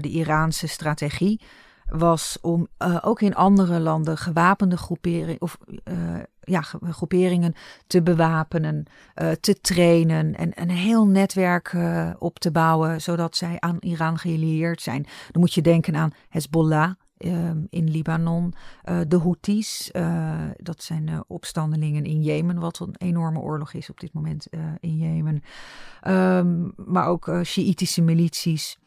de 0.00 0.08
Iraanse 0.08 0.66
strategie 0.66 1.40
was 1.88 2.38
om 2.40 2.68
eh, 2.76 2.98
ook 3.02 3.20
in 3.20 3.34
andere 3.34 3.80
landen 3.80 4.18
gewapende 4.18 4.76
groeperingen 4.76 5.40
of 5.40 5.58
eh, 5.84 5.96
ja, 6.40 6.62
ge- 6.62 6.78
groeperingen 6.92 7.54
te 7.86 8.02
bewapenen, 8.02 8.84
eh, 9.14 9.30
te 9.30 9.60
trainen 9.60 10.34
en 10.34 10.50
een 10.54 10.70
heel 10.70 11.06
netwerk 11.06 11.76
op 12.18 12.38
te 12.38 12.50
bouwen, 12.50 13.00
zodat 13.00 13.36
zij 13.36 13.56
aan 13.60 13.76
Iran 13.80 14.18
gelieerd 14.18 14.80
zijn. 14.82 15.02
Dan 15.30 15.40
moet 15.40 15.54
je 15.54 15.62
denken 15.62 15.96
aan 15.96 16.10
Hezbollah. 16.28 16.90
ehm, 17.16 17.58
in 17.70 17.90
Libanon, 17.90 18.54
de 19.08 19.18
Houthis, 19.18 19.90
dat 20.56 20.82
zijn 20.82 21.24
opstandelingen 21.26 22.04
in 22.04 22.22
Jemen, 22.22 22.58
wat 22.58 22.78
een 22.78 22.94
enorme 22.98 23.38
oorlog 23.38 23.72
is 23.72 23.90
op 23.90 24.00
dit 24.00 24.12
moment 24.12 24.46
in 24.80 24.96
Jemen. 24.96 25.42
Ehm, 26.00 26.68
maar 26.76 27.06
ook 27.06 27.30
Sjiitische 27.42 28.02
milities 28.02 28.78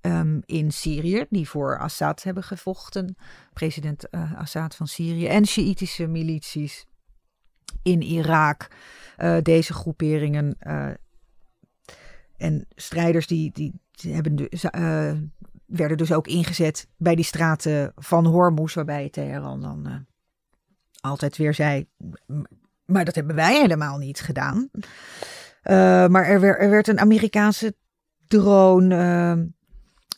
um, 0.00 0.42
in 0.44 0.72
Syrië, 0.72 1.26
die 1.30 1.48
voor 1.48 1.78
Assad 1.78 2.22
hebben 2.22 2.42
gevochten. 2.42 3.16
President 3.52 4.04
uh, 4.10 4.38
Assad 4.38 4.74
van 4.74 4.86
Syrië. 4.86 5.26
En 5.26 5.46
Sjiitische 5.46 6.06
milities 6.06 6.86
in 7.82 8.02
Irak. 8.02 8.68
Uh, 9.18 9.36
deze 9.42 9.72
groeperingen 9.72 10.56
uh, 10.60 10.90
en 12.36 12.66
strijders 12.74 13.26
die, 13.26 13.52
die, 13.52 13.80
hebben 14.00 14.48
werden 15.66 15.96
dus 15.96 16.12
ook 16.12 16.26
ingezet 16.26 16.88
bij 16.96 17.14
die 17.14 17.24
straten 17.24 17.92
van 17.96 18.26
Hormuz, 18.26 18.74
waarbij 18.74 19.08
Teheran 19.08 19.60
dan 19.60 20.06
altijd 21.00 21.36
weer 21.36 21.54
zei, 21.54 21.88
maar 22.84 23.04
dat 23.04 23.14
hebben 23.14 23.36
wij 23.36 23.60
helemaal 23.60 23.98
niet 23.98 24.20
gedaan. 24.20 24.70
Maar 26.10 26.24
er, 26.24 26.40
werd, 26.40 26.60
er 26.60 26.70
werd 26.70 26.88
een 26.88 27.00
Amerikaanse 27.00 27.76
drone 28.26 28.94
uh, 28.94 29.44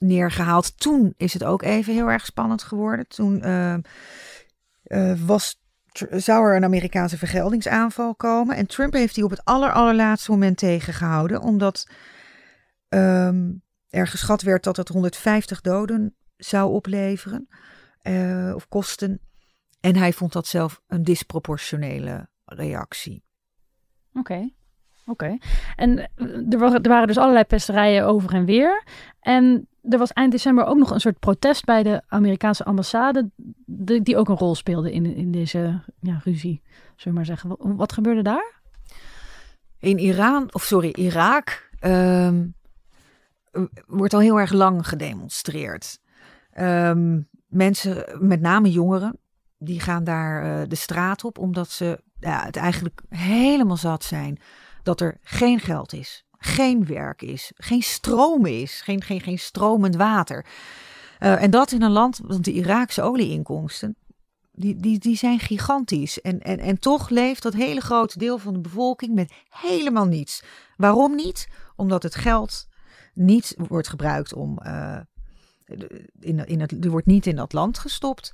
neergehaald. 0.00 0.78
Toen 0.80 1.14
is 1.16 1.32
het 1.32 1.44
ook 1.44 1.62
even 1.62 1.92
heel 1.94 2.10
erg 2.10 2.26
spannend 2.26 2.62
geworden. 2.62 3.08
Toen 3.08 3.42
uh, 3.46 3.76
was, 5.26 5.60
zou 6.10 6.46
er 6.46 6.56
een 6.56 6.64
Amerikaanse 6.64 7.18
vergeldingsaanval 7.18 8.14
komen. 8.14 8.56
En 8.56 8.66
Trump 8.66 8.92
heeft 8.92 9.14
die 9.14 9.24
op 9.24 9.30
het 9.30 9.44
aller, 9.44 9.72
allerlaatste 9.72 10.30
moment 10.30 10.56
tegengehouden. 10.56 11.40
Omdat 11.40 11.88
um, 12.88 13.62
er 13.88 14.06
geschat 14.06 14.42
werd 14.42 14.64
dat 14.64 14.76
het 14.76 14.88
150 14.88 15.60
doden 15.60 16.14
zou 16.36 16.72
opleveren. 16.72 17.48
uh, 18.02 18.52
of 18.54 18.68
kosten. 18.68 19.20
En 19.80 19.96
hij 19.96 20.12
vond 20.12 20.32
dat 20.32 20.46
zelf 20.46 20.82
een 20.86 21.04
disproportionele 21.04 22.28
reactie. 22.44 23.24
Oké. 24.12 24.50
Oké. 25.10 25.38
En 25.76 25.98
er, 26.50 26.58
was, 26.58 26.72
er, 26.72 26.88
waren 26.88 27.06
dus 27.06 27.18
allerlei 27.18 27.44
pesterijen 27.44 28.06
over 28.06 28.34
en 28.34 28.44
weer. 28.44 28.84
En 29.20 29.68
er 29.82 29.98
was 29.98 30.12
eind 30.12 30.32
december 30.32 30.64
ook 30.64 30.78
nog 30.78 30.90
een 30.90 31.00
soort 31.00 31.18
protest 31.18 31.64
bij 31.64 31.82
de 31.82 32.02
Amerikaanse 32.08 32.64
ambassade. 32.64 33.30
Die, 33.66 34.16
ook 34.16 34.28
een 34.28 34.36
rol 34.36 34.54
speelde 34.54 34.92
in, 34.92 35.14
in 35.16 35.30
deze 35.30 35.82
ja, 36.00 36.20
ruzie, 36.24 36.62
zullen 36.64 37.02
we 37.04 37.10
maar 37.10 37.24
zeggen. 37.24 37.76
Wat, 37.76 37.92
gebeurde 37.92 38.22
daar? 38.22 38.60
In 39.78 39.98
Iran, 39.98 40.54
of 40.54 40.62
sorry, 40.62 40.90
Irak, 40.90 41.70
um, 41.80 42.54
wordt 43.86 44.14
al 44.14 44.20
heel 44.20 44.40
erg 44.40 44.52
lang 44.52 44.88
gedemonstreerd. 44.88 45.98
Um, 46.58 47.28
mensen, 47.46 48.04
met 48.18 48.40
name 48.40 48.70
jongeren, 48.70 49.18
die 49.58 49.80
gaan 49.80 50.04
daar 50.04 50.44
uh, 50.44 50.68
de 50.68 50.74
straat 50.74 51.24
op 51.24 51.38
omdat 51.38 51.68
ze 51.68 52.02
ja, 52.18 52.44
het 52.44 52.56
eigenlijk 52.56 53.02
helemaal 53.08 53.76
zat 53.76 54.04
zijn 54.04 54.38
dat 54.90 55.00
er 55.00 55.18
geen 55.22 55.60
geld 55.60 55.92
is, 55.92 56.24
geen 56.38 56.86
werk 56.86 57.22
is, 57.22 57.52
geen 57.54 57.82
stroom 57.82 58.46
is, 58.46 58.80
geen, 58.80 59.02
geen, 59.02 59.20
geen 59.20 59.38
stromend 59.38 59.96
water. 59.96 60.46
Uh, 61.20 61.42
en 61.42 61.50
dat 61.50 61.72
in 61.72 61.82
een 61.82 61.90
land, 61.90 62.20
want 62.22 62.44
de 62.44 62.52
Iraakse 62.52 63.02
olieinkomsten, 63.02 63.96
die, 64.52 64.76
die, 64.76 64.98
die 64.98 65.16
zijn 65.16 65.38
gigantisch. 65.38 66.20
En, 66.20 66.40
en, 66.40 66.58
en 66.58 66.78
toch 66.78 67.08
leeft 67.08 67.42
dat 67.42 67.52
hele 67.52 67.80
grote 67.80 68.18
deel 68.18 68.38
van 68.38 68.52
de 68.52 68.60
bevolking 68.60 69.14
met 69.14 69.32
helemaal 69.48 70.06
niets. 70.06 70.42
Waarom 70.76 71.14
niet? 71.14 71.48
Omdat 71.76 72.02
het 72.02 72.14
geld 72.14 72.66
niet 73.14 73.54
wordt 73.56 73.88
gebruikt 73.88 74.34
om. 74.34 74.58
Uh, 74.62 75.00
in, 76.20 76.46
in 76.46 76.60
het, 76.60 76.84
er 76.84 76.90
wordt 76.90 77.06
niet 77.06 77.26
in 77.26 77.36
dat 77.36 77.52
land 77.52 77.78
gestopt. 77.78 78.32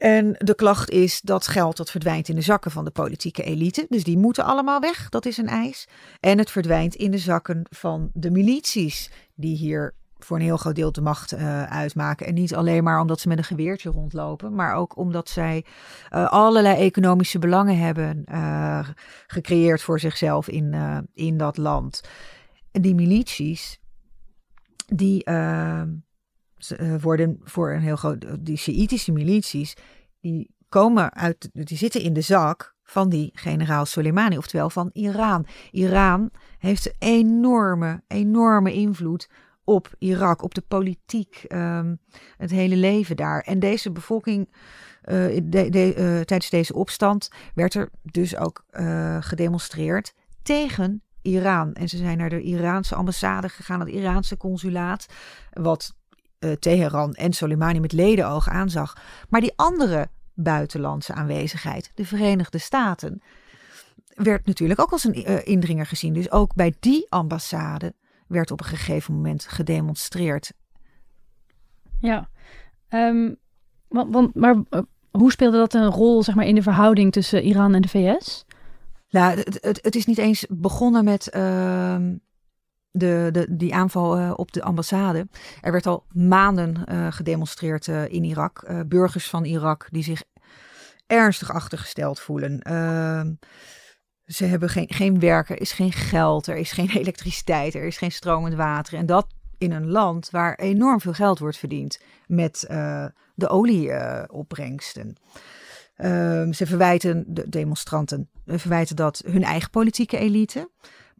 En 0.00 0.34
de 0.38 0.54
klacht 0.54 0.90
is 0.90 1.20
dat 1.20 1.46
geld 1.46 1.76
dat 1.76 1.90
verdwijnt 1.90 2.28
in 2.28 2.34
de 2.34 2.40
zakken 2.40 2.70
van 2.70 2.84
de 2.84 2.90
politieke 2.90 3.42
elite. 3.42 3.86
Dus 3.88 4.04
die 4.04 4.18
moeten 4.18 4.44
allemaal 4.44 4.80
weg, 4.80 5.08
dat 5.08 5.26
is 5.26 5.36
een 5.36 5.48
eis. 5.48 5.88
En 6.20 6.38
het 6.38 6.50
verdwijnt 6.50 6.94
in 6.94 7.10
de 7.10 7.18
zakken 7.18 7.66
van 7.70 8.10
de 8.12 8.30
milities, 8.30 9.10
die 9.34 9.56
hier 9.56 9.94
voor 10.18 10.36
een 10.36 10.42
heel 10.42 10.56
groot 10.56 10.74
deel 10.74 10.92
de 10.92 11.00
macht 11.00 11.32
uh, 11.32 11.62
uitmaken. 11.62 12.26
En 12.26 12.34
niet 12.34 12.54
alleen 12.54 12.84
maar 12.84 13.00
omdat 13.00 13.20
ze 13.20 13.28
met 13.28 13.38
een 13.38 13.44
geweertje 13.44 13.90
rondlopen, 13.90 14.54
maar 14.54 14.74
ook 14.74 14.96
omdat 14.96 15.28
zij 15.28 15.64
uh, 16.10 16.28
allerlei 16.28 16.76
economische 16.76 17.38
belangen 17.38 17.78
hebben 17.78 18.24
uh, 18.32 18.88
gecreëerd 19.26 19.82
voor 19.82 20.00
zichzelf 20.00 20.48
in, 20.48 20.74
in 21.14 21.36
dat 21.36 21.56
land. 21.56 22.00
En 22.72 22.82
die 22.82 22.94
milities, 22.94 23.80
die 24.86 25.24
worden 27.00 27.40
voor 27.44 27.72
een 27.72 27.80
heel 27.80 27.96
groot, 27.96 28.26
die 28.40 28.56
Sjiitische 28.56 29.12
milities, 29.12 29.76
die 30.20 30.54
komen 30.68 31.14
uit, 31.14 31.48
die 31.52 31.76
zitten 31.76 32.00
in 32.00 32.12
de 32.12 32.20
zak 32.20 32.74
van 32.82 33.08
die 33.08 33.30
generaal 33.34 33.86
Soleimani, 33.86 34.36
oftewel 34.38 34.70
van 34.70 34.90
Iran. 34.92 35.46
Iran 35.70 36.30
heeft 36.58 36.94
enorme, 36.98 38.02
enorme 38.06 38.72
invloed 38.72 39.28
op 39.64 39.94
Irak, 39.98 40.42
op 40.42 40.54
de 40.54 40.64
politiek, 40.68 41.44
um, 41.48 41.98
het 42.36 42.50
hele 42.50 42.76
leven 42.76 43.16
daar. 43.16 43.40
En 43.40 43.58
deze 43.58 43.90
bevolking, 43.90 44.48
uh, 45.04 45.40
de, 45.44 45.68
de, 45.68 46.22
tijdens 46.24 46.50
deze 46.50 46.74
opstand, 46.74 47.30
werd 47.54 47.74
er 47.74 47.90
dus 48.02 48.36
ook 48.36 48.64
gedemonstreerd 49.20 50.14
tegen 50.42 51.02
Iran. 51.22 51.72
En 51.72 51.88
ze 51.88 51.96
zijn 51.96 52.18
naar 52.18 52.28
de 52.28 52.42
Iraanse 52.42 52.94
ambassade 52.94 53.48
gegaan, 53.48 53.80
het 53.80 53.88
Iraanse 53.88 54.36
consulaat, 54.36 55.06
wat 55.52 55.94
Teheran 56.58 57.14
en 57.14 57.32
Soleimani 57.32 57.80
met 57.80 57.92
ledenoog 57.92 58.48
aanzag. 58.48 58.96
Maar 59.28 59.40
die 59.40 59.52
andere 59.56 60.08
buitenlandse 60.34 61.14
aanwezigheid, 61.14 61.90
de 61.94 62.04
Verenigde 62.04 62.58
Staten, 62.58 63.22
werd 64.14 64.46
natuurlijk 64.46 64.80
ook 64.80 64.90
als 64.90 65.04
een 65.04 65.44
indringer 65.44 65.86
gezien. 65.86 66.12
Dus 66.12 66.30
ook 66.30 66.54
bij 66.54 66.74
die 66.80 67.06
ambassade 67.08 67.94
werd 68.26 68.50
op 68.50 68.60
een 68.60 68.66
gegeven 68.66 69.14
moment 69.14 69.44
gedemonstreerd. 69.44 70.52
Ja, 71.98 72.28
um, 72.88 73.36
want, 73.88 74.12
want, 74.12 74.34
maar 74.34 74.54
uh, 74.54 74.80
hoe 75.10 75.30
speelde 75.30 75.56
dat 75.56 75.74
een 75.74 75.90
rol 75.90 76.22
zeg 76.22 76.34
maar, 76.34 76.46
in 76.46 76.54
de 76.54 76.62
verhouding 76.62 77.12
tussen 77.12 77.42
Iran 77.42 77.74
en 77.74 77.82
de 77.82 77.88
VS? 77.88 78.44
Nou, 79.10 79.36
het, 79.38 79.58
het, 79.60 79.78
het 79.82 79.94
is 79.94 80.06
niet 80.06 80.18
eens 80.18 80.46
begonnen 80.48 81.04
met 81.04 81.30
uh, 81.36 81.96
de, 82.90 83.28
de, 83.32 83.46
die 83.56 83.74
aanval 83.74 84.18
uh, 84.18 84.32
op 84.36 84.52
de 84.52 84.62
ambassade. 84.62 85.28
Er 85.60 85.72
werd 85.72 85.86
al 85.86 86.04
maanden 86.12 86.84
uh, 86.92 87.12
gedemonstreerd 87.12 87.86
in 87.86 88.24
Irak. 88.24 88.84
burgers 88.86 89.28
van 89.28 89.44
Irak 89.44 89.88
die 89.90 90.02
zich 90.02 90.22
ernstig 91.06 91.52
achtergesteld 91.52 92.20
voelen. 92.20 92.60
Ehm, 92.60 93.32
ze 94.24 94.44
hebben 94.44 94.68
geen, 94.68 94.88
geen 94.88 95.20
werk, 95.20 95.50
er 95.50 95.60
is 95.60 95.72
geen 95.72 95.92
geld, 95.92 96.46
er 96.46 96.56
is 96.56 96.72
geen 96.72 96.90
elektriciteit, 97.00 97.74
er 97.74 97.84
is 97.84 97.98
geen 97.98 98.12
stromend 98.12 98.54
water. 98.54 98.98
En 98.98 99.06
dat 99.06 99.26
in 99.58 99.72
een 99.72 99.90
land 99.90 100.30
waar 100.30 100.54
enorm 100.54 101.00
veel 101.00 101.12
geld 101.12 101.38
wordt 101.38 101.56
verdiend 101.56 102.00
met 102.26 102.64
de 103.34 103.48
olieopbrengsten. 103.48 105.16
Uh, 105.96 106.52
ze 106.52 106.66
verwijten, 106.66 107.24
de 107.28 107.48
demonstranten 107.48 108.28
verwijten 108.46 108.96
dat 108.96 109.22
hun 109.26 109.42
eigen 109.42 109.70
politieke 109.70 110.16
elite, 110.16 110.70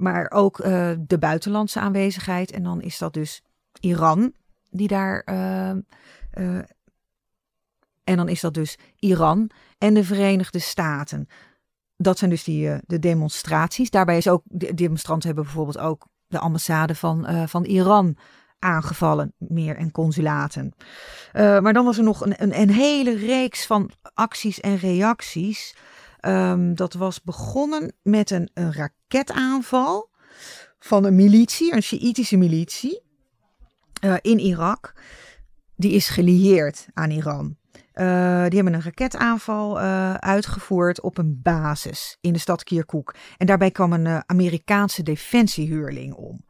maar 0.01 0.31
ook 0.31 0.59
uh, 0.59 0.91
de 0.99 1.19
buitenlandse 1.19 1.81
aanwezigheid. 1.81 2.51
En 2.51 2.63
dan 2.63 2.83
is 2.83 2.99
dat 2.99 3.13
dus 3.13 3.43
Iran, 3.81 4.33
die 4.71 4.89
daar. 4.89 5.23
Ehm, 5.25 5.81
eh, 6.31 6.59
en 8.05 8.17
dan 8.17 8.29
is 8.29 8.41
dat 8.41 8.55
dus 8.55 8.79
Iran 8.99 9.51
en 9.79 9.95
de 9.95 10.05
Verenigde 10.05 10.59
Staten 10.59 11.29
dat 11.97 12.19
zijn 12.19 12.31
dus 12.31 12.45
die, 12.45 12.71
de 12.87 12.99
demonstraties. 12.99 13.91
Daarbij 13.91 14.17
is 14.17 14.29
ook, 14.29 14.43
de 14.45 14.75
demonstranten 14.75 15.27
hebben 15.27 15.45
bijvoorbeeld 15.45 15.79
ook 15.79 16.07
de 16.27 16.39
ambassade 16.39 16.95
van, 16.95 17.49
van 17.49 17.65
Iran 17.65 18.17
aangevallen, 18.59 19.33
meer 19.39 19.77
en 19.77 19.91
consulaten. 19.91 20.75
Maar 21.33 21.73
dan 21.73 21.85
was 21.85 21.99
er 21.99 22.05
nog 22.05 22.21
een, 22.21 22.43
een, 22.43 22.61
een, 22.61 22.71
hele 22.71 23.17
reeks 23.17 23.67
van 23.67 23.91
acties 24.15 24.61
en 24.61 24.77
reacties. 24.77 25.75
Um, 26.27 26.75
dat 26.75 26.95
was 26.95 27.23
begonnen 27.23 27.93
met 28.03 28.31
een, 28.31 28.51
raketaanval 28.55 30.11
van 30.79 31.05
een 31.05 31.15
militie, 31.15 31.75
een 31.75 31.83
Sjiitische 31.83 32.37
militie 32.37 33.03
in 34.21 34.39
Irak. 34.39 34.95
Die 35.77 35.93
is 35.93 36.09
gelieerd 36.09 36.87
aan 36.95 37.11
Iran. 37.11 37.57
Uh, 37.95 38.45
die 38.47 38.55
hebben 38.55 38.75
een 38.75 38.83
raketaanval 38.83 39.81
uh, 39.81 40.15
uitgevoerd 40.15 41.01
op 41.01 41.19
een 41.19 41.41
basis 41.43 42.17
in 42.21 42.33
de 42.33 42.39
stad 42.39 42.65
Kirkuk. 42.65 43.15
En 43.37 43.47
daarbij 43.47 43.71
kwam 43.71 43.93
een 43.93 44.23
Amerikaanse 44.27 45.03
defensiehuurling 45.03 46.15
om. 46.15 46.45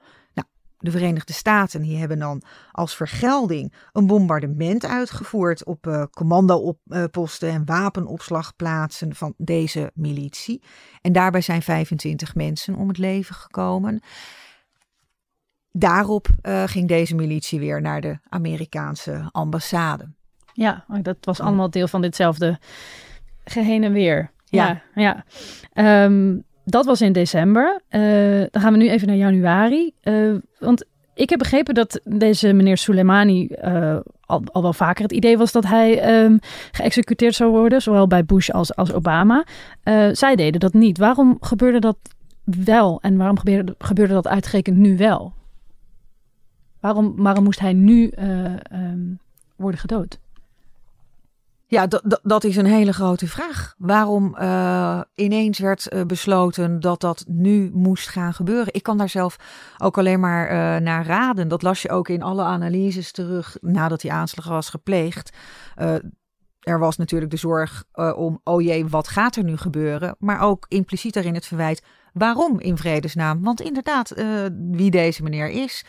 De 0.82 0.90
Verenigde 0.90 1.32
Staten 1.32 1.82
die 1.82 1.96
hebben 1.96 2.18
dan 2.18 2.42
als 2.72 2.96
vergelding 2.96 3.72
een 3.92 4.06
bombardement 4.06 4.86
uitgevoerd 4.86 5.64
op 5.64 6.08
commandoposten 6.10 7.48
en 7.48 7.64
wapenopslagplaatsen 7.64 9.14
van 9.14 9.34
deze 9.36 9.90
militie. 9.94 10.62
En 11.00 11.12
daarbij 11.12 11.40
zijn 11.40 11.62
25 11.62 12.34
mensen 12.34 12.74
om 12.74 12.88
het 12.88 12.98
leven 12.98 13.34
gekomen. 13.34 14.00
Daarop 15.72 16.28
ging 16.66 16.88
deze 16.88 17.14
militie 17.14 17.58
weer 17.58 17.80
naar 17.80 18.00
de 18.00 18.18
Amerikaanse 18.28 19.28
ambassade. 19.32 20.08
Ja, 20.52 20.84
dat 21.02 21.16
was 21.20 21.40
allemaal 21.40 21.70
deel 21.70 21.88
van 21.88 22.00
ditzelfde 22.00 22.58
geheen 23.44 23.84
en 23.84 23.92
weer. 23.92 24.30
Ja, 24.44 24.82
ja. 24.94 25.24
Um, 26.04 26.44
dat 26.70 26.84
was 26.84 27.00
in 27.00 27.12
december. 27.12 27.80
Uh, 27.90 28.00
dan 28.50 28.62
gaan 28.62 28.72
we 28.72 28.78
nu 28.78 28.90
even 28.90 29.06
naar 29.06 29.16
januari. 29.16 29.92
Uh, 30.02 30.34
want 30.58 30.84
ik 31.14 31.30
heb 31.30 31.38
begrepen 31.38 31.74
dat 31.74 32.00
deze 32.04 32.52
meneer 32.52 32.76
Soleimani 32.76 33.48
uh, 33.64 33.96
al, 34.20 34.42
al, 34.52 34.62
wel 34.62 34.72
vaker 34.72 35.02
het 35.02 35.12
idee 35.12 35.38
was 35.38 35.52
dat 35.52 35.66
hij 35.66 36.22
um, 36.24 36.38
geëxecuteerd 36.72 37.34
zou 37.34 37.50
worden, 37.50 37.82
zowel 37.82 38.06
bij 38.06 38.24
Bush 38.24 38.50
als, 38.50 38.76
als 38.76 38.92
Obama. 38.92 39.44
zij 40.12 40.36
deden 40.36 40.60
dat 40.60 40.72
niet. 40.72 40.98
Waarom 40.98 41.36
gebeurde 41.40 41.78
dat 41.78 41.96
wel 42.44 42.98
en 43.00 43.16
waarom 43.16 43.38
gebeurde, 43.38 43.74
gebeurde 43.78 44.14
dat 44.14 44.28
uitgerekend 44.28 44.76
nu 44.76 44.96
wel? 44.96 45.32
Waarom, 46.80 47.14
waarom 47.16 47.44
moest 47.44 47.60
hij 47.60 47.72
nu 47.72 48.12
um, 48.72 49.18
worden 49.56 49.80
gedood? 49.80 50.18
Ja, 51.70 51.86
dat 52.22 52.44
is 52.44 52.56
een 52.56 52.66
hele 52.66 52.92
grote 52.92 53.26
vraag. 53.26 53.74
Waarom 53.78 54.36
uh, 54.40 55.00
ineens 55.14 55.58
werd 55.58 55.92
uh, 55.92 56.04
besloten 56.04 56.80
dat 56.80 57.00
dat 57.00 57.24
nu 57.28 57.70
moest 57.72 58.08
gaan 58.08 58.34
gebeuren? 58.34 58.74
Ik 58.74 58.82
kan 58.82 58.98
daar 58.98 59.08
zelf 59.08 59.36
ook 59.78 59.98
alleen 59.98 60.20
maar 60.20 60.44
uh, 60.44 60.82
naar 60.82 61.06
raden. 61.06 61.48
Dat 61.48 61.62
las 61.62 61.82
je 61.82 61.90
ook 61.90 62.08
in 62.08 62.22
alle 62.22 62.42
analyses 62.42 63.12
terug 63.12 63.56
nadat 63.60 64.00
die 64.00 64.12
aanslag 64.12 64.48
was 64.48 64.68
gepleegd. 64.68 65.36
er 66.60 66.78
was 66.78 66.96
natuurlijk 66.96 67.30
de 67.30 67.36
zorg 67.36 67.84
om, 68.16 68.40
oh 68.44 68.62
jee, 68.62 68.86
wat 68.86 69.08
gaat 69.08 69.36
er 69.36 69.44
nu 69.44 69.56
gebeuren? 69.56 70.16
Maar 70.18 70.40
ook 70.40 70.66
impliciet 70.68 71.14
daarin 71.14 71.34
het 71.34 71.46
verwijt, 71.46 71.82
waarom 72.12 72.60
in 72.60 72.76
vredesnaam? 72.76 73.42
Want 73.42 73.60
inderdaad, 73.60 74.14
wie 74.70 74.90
deze 74.90 75.22
meneer 75.22 75.48
is, 75.48 75.84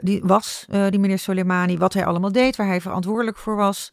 die 0.00 0.20
was 0.24 0.66
die 0.68 0.98
meneer 0.98 1.18
Soleimani, 1.18 1.78
wat 1.78 1.92
hij 1.92 2.06
allemaal 2.06 2.32
deed, 2.32 2.56
waar 2.56 2.66
hij 2.66 2.80
verantwoordelijk 2.80 3.36
voor 3.36 3.56
was 3.56 3.92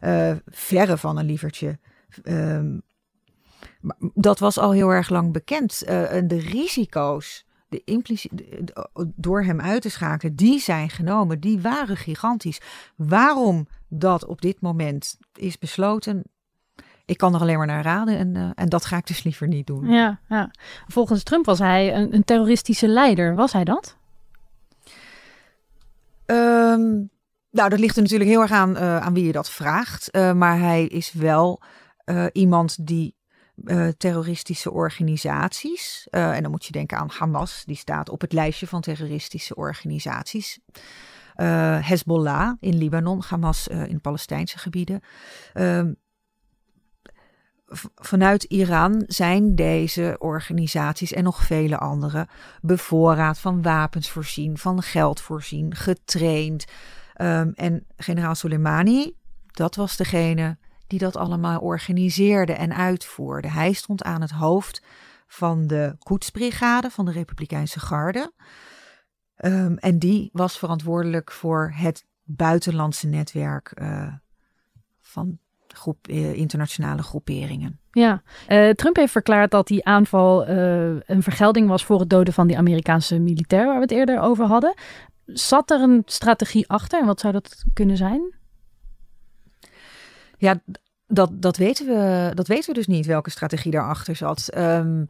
uh, 0.00 0.32
verre 0.46 0.96
van 0.96 1.18
een 1.18 1.26
lievertje. 1.26 1.78
Um, 2.24 2.82
dat 4.14 4.38
was 4.38 4.58
al 4.58 4.72
heel 4.72 4.90
erg 4.90 5.08
lang 5.08 5.32
bekend. 5.32 5.82
Uh, 5.88 6.12
en 6.12 6.28
de 6.28 6.38
risico's 6.38 7.46
de 7.68 7.82
impliciet, 7.84 8.42
door 9.14 9.42
hem 9.42 9.60
uit 9.60 9.82
te 9.82 9.90
schakelen, 9.90 10.36
die 10.36 10.58
zijn 10.58 10.90
genomen, 10.90 11.40
die 11.40 11.60
waren 11.60 11.96
gigantisch. 11.96 12.60
Waarom 12.96 13.68
dat 13.88 14.24
op 14.24 14.40
dit 14.40 14.60
moment 14.60 15.18
is 15.34 15.58
besloten, 15.58 16.22
ik 17.04 17.16
kan 17.16 17.34
er 17.34 17.40
alleen 17.40 17.58
maar 17.58 17.66
naar 17.66 17.82
raden 17.82 18.16
en, 18.16 18.34
uh, 18.34 18.50
en 18.54 18.68
dat 18.68 18.84
ga 18.84 18.96
ik 18.96 19.06
dus 19.06 19.22
liever 19.22 19.48
niet 19.48 19.66
doen. 19.66 19.86
Ja, 19.86 20.20
ja. 20.28 20.50
Volgens 20.86 21.22
Trump 21.22 21.44
was 21.44 21.58
hij 21.58 21.94
een, 21.94 22.14
een 22.14 22.24
terroristische 22.24 22.88
leider. 22.88 23.34
Was 23.34 23.52
hij 23.52 23.64
dat? 23.64 23.96
Um, 26.26 27.10
nou, 27.50 27.68
dat 27.68 27.78
ligt 27.78 27.96
er 27.96 28.02
natuurlijk 28.02 28.30
heel 28.30 28.40
erg 28.40 28.50
aan, 28.50 28.70
uh, 28.70 28.96
aan 28.96 29.14
wie 29.14 29.26
je 29.26 29.32
dat 29.32 29.50
vraagt. 29.50 30.16
Uh, 30.16 30.32
maar 30.32 30.58
hij 30.58 30.84
is 30.84 31.12
wel 31.12 31.62
uh, 32.04 32.26
iemand 32.32 32.86
die 32.86 33.18
terroristische 33.96 34.70
organisaties, 34.70 36.06
en 36.10 36.42
dan 36.42 36.50
moet 36.50 36.64
je 36.64 36.72
denken 36.72 36.98
aan 36.98 37.10
Hamas, 37.12 37.62
die 37.66 37.76
staat 37.76 38.08
op 38.08 38.20
het 38.20 38.32
lijstje 38.32 38.66
van 38.66 38.80
terroristische 38.80 39.54
organisaties. 39.54 40.58
Hezbollah 41.80 42.52
in 42.60 42.76
Libanon, 42.78 43.22
Hamas 43.28 43.68
in 43.68 44.00
Palestijnse 44.00 44.58
gebieden. 44.58 45.00
Ehm, 45.52 45.92
vanuit 47.94 48.44
Iran 48.44 49.04
zijn 49.06 49.54
deze 49.54 50.16
organisaties 50.18 51.12
en 51.12 51.24
nog 51.24 51.42
vele 51.42 51.78
andere 51.78 52.28
bevoorraad 52.60 53.38
van 53.38 53.62
wapens 53.62 54.10
voorzien, 54.10 54.58
van 54.58 54.82
geld 54.82 55.20
voorzien, 55.20 55.74
getraind. 55.74 56.64
Um, 57.22 57.52
en 57.54 57.86
generaal 57.96 58.34
Soleimani, 58.34 59.16
dat 59.46 59.74
was 59.74 59.96
degene 59.96 60.56
die 60.86 60.98
dat 60.98 61.16
allemaal 61.16 61.60
organiseerde 61.60 62.52
en 62.52 62.74
uitvoerde. 62.74 63.48
Hij 63.48 63.72
stond 63.72 64.02
aan 64.02 64.20
het 64.20 64.30
hoofd 64.30 64.82
van 65.26 65.66
de 65.66 65.94
koetsbrigade 65.98 66.90
van 66.90 67.04
de 67.04 67.12
Republikeinse 67.12 67.80
Garde. 67.80 68.32
Ehm, 69.36 69.74
en 69.74 69.98
die 69.98 70.30
was 70.32 70.58
verantwoordelijk 70.58 71.32
voor 71.32 71.72
het 71.74 72.04
buitenlandse 72.22 73.06
netwerk 73.06 73.72
uh, 73.74 74.12
van 75.00 75.38
groep, 75.66 76.08
uh, 76.08 76.34
internationale 76.34 77.02
groeperingen. 77.02 77.78
Ja, 77.90 78.22
uh, 78.48 78.70
Trump 78.70 78.96
heeft 78.96 79.12
verklaard 79.12 79.50
dat 79.50 79.66
die 79.66 79.84
aanval 79.84 80.48
een 80.48 81.22
vergelding 81.22 81.68
was 81.68 81.84
voor 81.84 82.00
het 82.00 82.10
doden 82.10 82.34
van 82.34 82.46
die 82.46 82.58
Amerikaanse 82.58 83.18
militair 83.18 83.66
waar 83.66 83.74
we 83.74 83.80
het 83.80 83.90
eerder 83.90 84.20
over 84.20 84.46
hadden. 84.46 84.74
Zat 85.32 85.70
er 85.70 85.80
een 85.80 86.02
strategie 86.04 86.68
achter 86.68 87.00
en 87.00 87.06
wat 87.06 87.20
zou 87.20 87.32
dat 87.32 87.64
kunnen 87.72 87.96
zijn? 87.96 88.34
Ja, 90.38 90.60
dat, 91.06 91.30
dat, 91.42 91.56
weten 91.56 91.86
we, 91.86 92.30
dat 92.34 92.46
weten 92.46 92.68
we 92.68 92.74
dus 92.74 92.86
niet, 92.86 93.06
welke 93.06 93.30
strategie 93.30 93.70
daarachter 93.70 94.16
zat. 94.16 94.56
Um, 94.56 95.08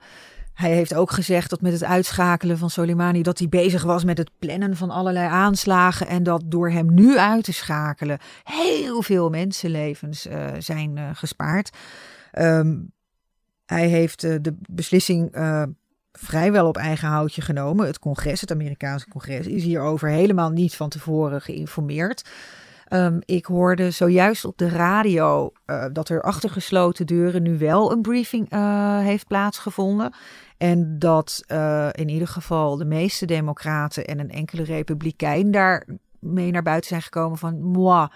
hij 0.54 0.72
heeft 0.74 0.94
ook 0.94 1.10
gezegd 1.10 1.50
dat 1.50 1.60
met 1.60 1.72
het 1.72 1.84
uitschakelen 1.84 2.58
van 2.58 2.70
Soleimani 2.70 3.22
dat 3.22 3.38
hij 3.38 3.48
bezig 3.48 3.82
was 3.82 4.04
met 4.04 4.18
het 4.18 4.30
plannen 4.38 4.76
van 4.76 4.90
allerlei 4.90 5.28
aanslagen 5.28 6.06
en 6.06 6.22
dat 6.22 6.42
door 6.44 6.70
hem 6.70 6.94
nu 6.94 7.18
uit 7.18 7.44
te 7.44 7.52
schakelen 7.52 8.18
heel 8.44 9.02
veel 9.02 9.30
mensenlevens 9.30 10.26
uh, 10.26 10.46
zijn 10.58 10.96
uh, 10.96 11.10
gespaard. 11.12 11.70
Um, 12.38 12.92
hij 13.66 13.86
heeft 13.88 14.24
uh, 14.24 14.36
de 14.40 14.56
beslissing 14.70 15.36
vrijwel 16.12 16.66
op 16.66 16.76
eigen 16.76 17.08
houtje 17.08 17.42
genomen. 17.42 17.86
Het 17.86 17.98
congres, 17.98 18.40
het 18.40 18.50
Amerikaanse 18.50 19.08
congres, 19.08 19.46
is 19.46 19.62
hierover 19.62 20.08
helemaal 20.08 20.50
niet 20.50 20.76
van 20.76 20.88
tevoren 20.88 21.40
geïnformeerd. 21.40 22.28
Um, 22.92 23.18
ik 23.24 23.44
hoorde 23.44 23.90
zojuist 23.90 24.44
op 24.44 24.58
de 24.58 24.68
radio 24.68 25.52
uh, 25.66 25.84
dat 25.92 26.08
er 26.08 26.22
achter 26.22 26.50
gesloten 26.50 27.06
deuren 27.06 27.42
nu 27.42 27.58
wel 27.58 27.92
een 27.92 28.02
briefing 28.02 28.52
uh, 28.52 28.98
heeft 28.98 29.26
plaatsgevonden. 29.26 30.14
En 30.56 30.98
dat 30.98 31.42
uh, 31.46 31.88
in 31.92 32.08
ieder 32.08 32.28
geval 32.28 32.76
de 32.76 32.84
meeste 32.84 33.26
democraten 33.26 34.06
en 34.06 34.18
een 34.18 34.30
enkele 34.30 34.62
republikein 34.62 35.50
daar 35.50 35.86
mee 36.18 36.50
naar 36.50 36.62
buiten 36.62 36.88
zijn 36.88 37.02
gekomen 37.02 37.38
van 37.38 37.62
moi, 37.62 38.08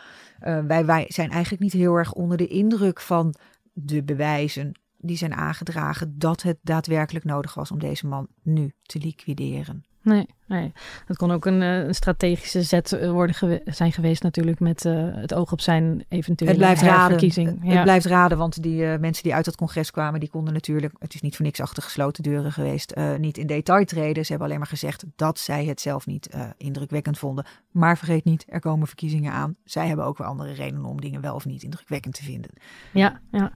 wij, 0.67 0.85
wij 0.85 1.05
zijn 1.09 1.31
eigenlijk 1.31 1.63
niet 1.63 1.73
heel 1.73 1.95
erg 1.95 2.13
onder 2.13 2.37
de 2.37 2.47
indruk 2.47 3.01
van 3.01 3.35
de 3.73 4.03
bewijzen 4.03 4.73
die 5.07 5.17
zijn 5.17 5.35
aangedragen 5.35 6.19
dat 6.19 6.43
het 6.43 6.59
daadwerkelijk 6.63 7.25
nodig 7.25 7.55
was 7.55 7.71
om 7.71 7.79
deze 7.79 8.07
man 8.07 8.29
nu 8.43 8.73
te 8.83 8.99
liquideren. 8.99 9.85
Nee, 10.03 10.27
nee. 10.47 10.73
Dat 11.07 11.17
kon 11.17 11.31
ook 11.31 11.47
een, 11.47 11.63
eh, 11.63 11.79
een 11.79 11.95
strategische 11.95 12.63
zet 12.63 12.93
eh, 12.93 13.11
worden 13.11 13.35
gewe 13.35 13.63
zijn 13.65 13.93
geweest 13.93 14.23
natuurlijk 14.23 14.61
met 14.61 14.85
uh, 14.85 15.09
het 15.15 15.35
oog 15.35 15.53
op 15.53 15.61
zijn 15.61 16.05
eventuele 16.09 16.55
het 16.55 16.61
blijft 16.63 16.81
herverkiezing. 16.81 17.49
Raden. 17.49 17.69
Ja. 17.69 17.75
Het 17.75 17.83
blijft 17.83 18.07
raden, 18.07 18.39
want 18.39 18.63
die 18.63 18.83
uh, 18.83 18.99
mensen 18.99 19.23
die 19.23 19.35
uit 19.35 19.47
het 19.47 19.57
congres 19.57 19.91
kwamen, 19.91 20.21
die 20.21 20.29
konden 20.29 20.53
natuurlijk, 20.53 20.95
het 20.99 21.15
is 21.15 21.21
niet 21.21 21.37
voor 21.37 21.45
niks 21.45 21.61
achter 21.61 21.83
gesloten 21.83 22.23
deuren 22.23 22.53
geweest, 22.53 22.93
uh, 22.97 23.17
niet 23.17 23.39
in 23.39 23.47
detail 23.47 23.85
treden. 23.85 24.25
Ze 24.25 24.31
hebben 24.31 24.47
alleen 24.47 24.59
maar 24.59 24.69
gezegd 24.69 25.05
dat 25.17 25.39
zij 25.39 25.65
het 25.65 25.81
zelf 25.81 26.07
niet 26.07 26.29
indrukwekkend 26.57 27.19
vonden. 27.19 27.45
Maar 27.71 27.99
vergeet 27.99 28.25
niet, 28.25 28.45
er 28.49 28.61
komen 28.61 28.87
verkiezingen 28.87 29.33
aan. 29.33 29.57
Zij 29.65 29.87
hebben 29.87 30.05
ook 30.05 30.19
weer 30.19 30.27
andere 30.27 30.53
redenen 30.53 30.85
om 30.85 31.01
dingen 31.01 31.21
wel 31.21 31.35
of 31.35 31.45
niet 31.45 31.63
indrukwekkend 31.63 32.15
te 32.15 32.23
vinden. 32.23 32.51
Ja, 32.91 33.21
ja. 33.31 33.53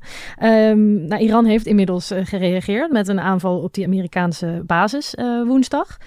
Um, 0.70 1.06
nou, 1.06 1.22
Iran 1.22 1.44
heeft 1.44 1.66
inmiddels 1.66 2.12
gereageerd 2.22 2.92
met 2.92 3.08
een 3.08 3.20
aanval 3.20 3.58
op 3.58 3.74
die 3.74 3.86
Amerikaanse 3.86 4.62
basis 4.66 5.14
woensdag. 5.46 5.98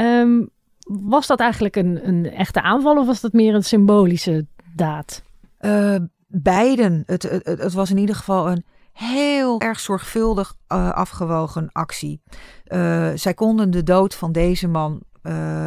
Um, 0.00 0.50
was 0.82 1.26
dat 1.26 1.40
eigenlijk 1.40 1.76
een, 1.76 2.08
een 2.08 2.30
echte 2.30 2.62
aanval 2.62 2.96
of 2.96 3.06
was 3.06 3.20
dat 3.20 3.32
meer 3.32 3.54
een 3.54 3.64
symbolische 3.64 4.46
daad? 4.74 5.22
Uh, 5.60 5.96
beiden. 6.26 7.02
Het, 7.06 7.22
het, 7.22 7.44
het, 7.44 7.72
was 7.72 7.90
in 7.90 7.98
ieder 7.98 8.14
geval 8.14 8.50
een 8.50 8.64
heel 8.92 9.60
erg 9.60 9.80
zorgvuldig 9.80 10.54
uh, 10.68 10.90
afgewogen 10.90 11.68
actie. 11.72 12.20
Uh, 12.66 13.08
zij 13.14 13.34
konden 13.34 13.70
de 13.70 13.82
dood 13.82 14.14
van 14.14 14.32
deze 14.32 14.68
man, 14.68 15.02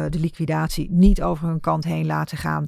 de 0.08 0.18
liquidatie, 0.20 0.90
niet 0.90 1.22
over 1.22 1.48
hun 1.48 1.60
kant 1.60 1.84
heen 1.84 2.06
laten 2.06 2.38
gaan. 2.38 2.66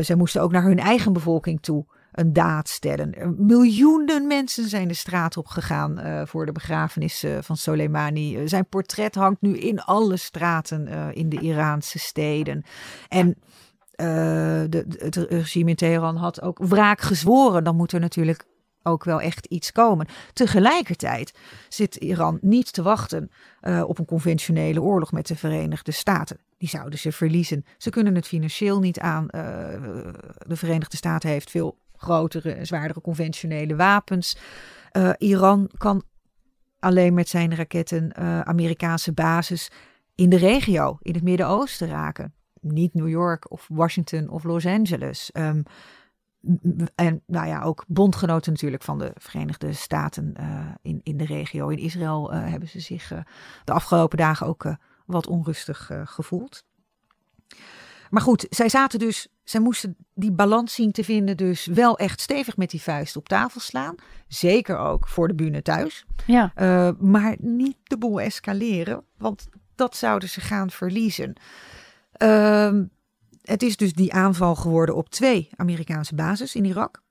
zij 0.00 0.16
moesten 0.16 0.42
ook 0.42 0.52
naar 0.52 0.62
hun 0.62 0.78
eigen 0.78 1.12
bevolking 1.12 1.60
toe 1.60 1.86
een 2.18 2.32
daad 2.32 2.68
stellen. 2.68 3.34
Miljoenen 3.38 4.26
mensen 4.26 4.68
zijn 4.68 4.88
de 4.88 4.94
straat 4.94 5.36
op 5.36 5.46
gegaan 5.46 6.00
uh, 6.00 6.22
voor 6.24 6.46
de 6.46 6.52
begrafenis 6.52 7.24
uh, 7.24 7.38
van 7.40 7.56
Soleimani. 7.56 8.36
Uh, 8.36 8.42
zijn 8.48 8.68
portret 8.68 9.14
hangt 9.14 9.40
nu 9.40 9.58
in 9.58 9.80
alle 9.80 10.16
straten 10.16 11.14
in 11.14 11.28
de 11.28 11.40
Iraanse 11.40 11.98
steden. 11.98 12.64
En 13.08 13.36
de, 14.70 14.84
het 14.98 15.16
regime 15.16 15.70
in 15.70 15.76
Teheran 15.76 16.16
had 16.16 16.42
ook 16.42 16.58
wraak 16.58 17.00
gezworen. 17.00 17.64
Dan 17.64 17.76
moet 17.76 17.92
er 17.92 18.00
natuurlijk 18.00 18.44
ook 18.82 19.04
wel 19.04 19.20
echt 19.20 19.46
iets 19.46 19.72
komen. 19.72 20.06
Tegelijkertijd 20.32 21.34
zit 21.68 21.96
Iran 21.96 22.38
niet 22.40 22.72
te 22.72 22.82
wachten 22.82 23.30
op 23.86 23.98
een 23.98 24.04
conventionele 24.04 24.82
oorlog 24.82 25.12
met 25.12 25.26
de 25.26 25.36
Verenigde 25.36 25.92
Staten. 25.92 26.40
Die 26.58 26.68
zouden 26.68 26.98
ze 26.98 27.12
verliezen. 27.12 27.64
Ze 27.76 27.90
kunnen 27.90 28.14
het 28.14 28.26
financieel 28.26 28.80
niet 28.80 29.00
aan. 29.00 29.26
de 30.46 30.56
Verenigde 30.56 30.96
Staten 30.96 31.30
heeft 31.30 31.50
veel 31.50 31.78
grotere, 31.98 32.64
zwaardere 32.64 33.00
conventionele 33.00 33.76
wapens. 33.76 34.36
Uh, 34.92 35.10
Iran 35.18 35.70
kan 35.76 36.02
alleen 36.78 37.14
met 37.14 37.28
zijn 37.28 37.54
raketten 37.54 38.12
uh, 38.18 38.40
Amerikaanse 38.40 39.12
basis 39.12 39.70
in 40.14 40.28
de 40.28 40.36
regio, 40.36 40.96
in 41.00 41.14
het 41.14 41.22
Midden-Oosten 41.22 41.88
raken. 41.88 42.34
Niet 42.60 42.94
New 42.94 43.08
York 43.08 43.50
of 43.50 43.66
Washington 43.68 44.28
of 44.28 44.44
Los 44.44 44.66
Angeles. 44.66 45.30
Um, 45.32 45.62
en 46.94 47.22
nou 47.26 47.46
ja, 47.46 47.62
ook 47.62 47.84
bondgenoten 47.88 48.52
natuurlijk 48.52 48.82
van 48.82 48.98
de 48.98 49.12
Verenigde 49.14 49.72
Staten 49.72 50.34
uh, 50.40 50.66
in, 50.82 51.00
in 51.02 51.16
de 51.16 51.24
regio. 51.24 51.68
In 51.68 51.78
Israël 51.78 52.32
hebben 52.32 52.68
ze 52.68 52.80
zich 52.80 53.08
de 53.64 53.72
afgelopen 53.72 54.18
dagen 54.18 54.46
ook 54.46 54.76
wat 55.06 55.26
onrustig 55.26 55.90
gevoeld. 56.04 56.64
Maar 58.10 58.22
goed, 58.22 58.46
zij 58.50 58.68
zaten 58.68 58.98
dus, 58.98 59.28
zij 59.44 59.60
moesten 59.60 59.96
die 60.14 60.32
balans 60.32 60.74
zien 60.74 60.92
te 60.92 61.04
vinden, 61.04 61.36
dus 61.36 61.66
wel 61.66 61.98
echt 61.98 62.20
stevig 62.20 62.56
met 62.56 62.70
die 62.70 62.82
vuist 62.82 63.16
op 63.16 63.28
tafel 63.28 63.60
slaan. 63.60 63.94
Zeker 64.28 64.78
ook 64.78 65.08
voor 65.08 65.28
de 65.28 65.34
bühne 65.34 65.62
thuis. 65.62 66.04
Ja. 66.26 66.52
Uh, 66.56 66.90
maar 66.98 67.36
niet 67.38 67.76
de 67.82 67.98
boel 67.98 68.20
escaleren, 68.20 69.04
want 69.16 69.48
dat 69.74 69.96
zouden 69.96 70.28
ze 70.28 70.40
gaan 70.40 70.70
verliezen. 70.70 71.36
Uh, 72.22 72.80
het 73.42 73.62
is 73.62 73.76
dus 73.76 73.92
die 73.92 74.12
aanval 74.12 74.54
geworden 74.54 74.96
op 74.96 75.08
twee 75.08 75.50
Amerikaanse 75.56 76.14
bases 76.14 76.54
in 76.54 76.64
Irak. 76.64 77.02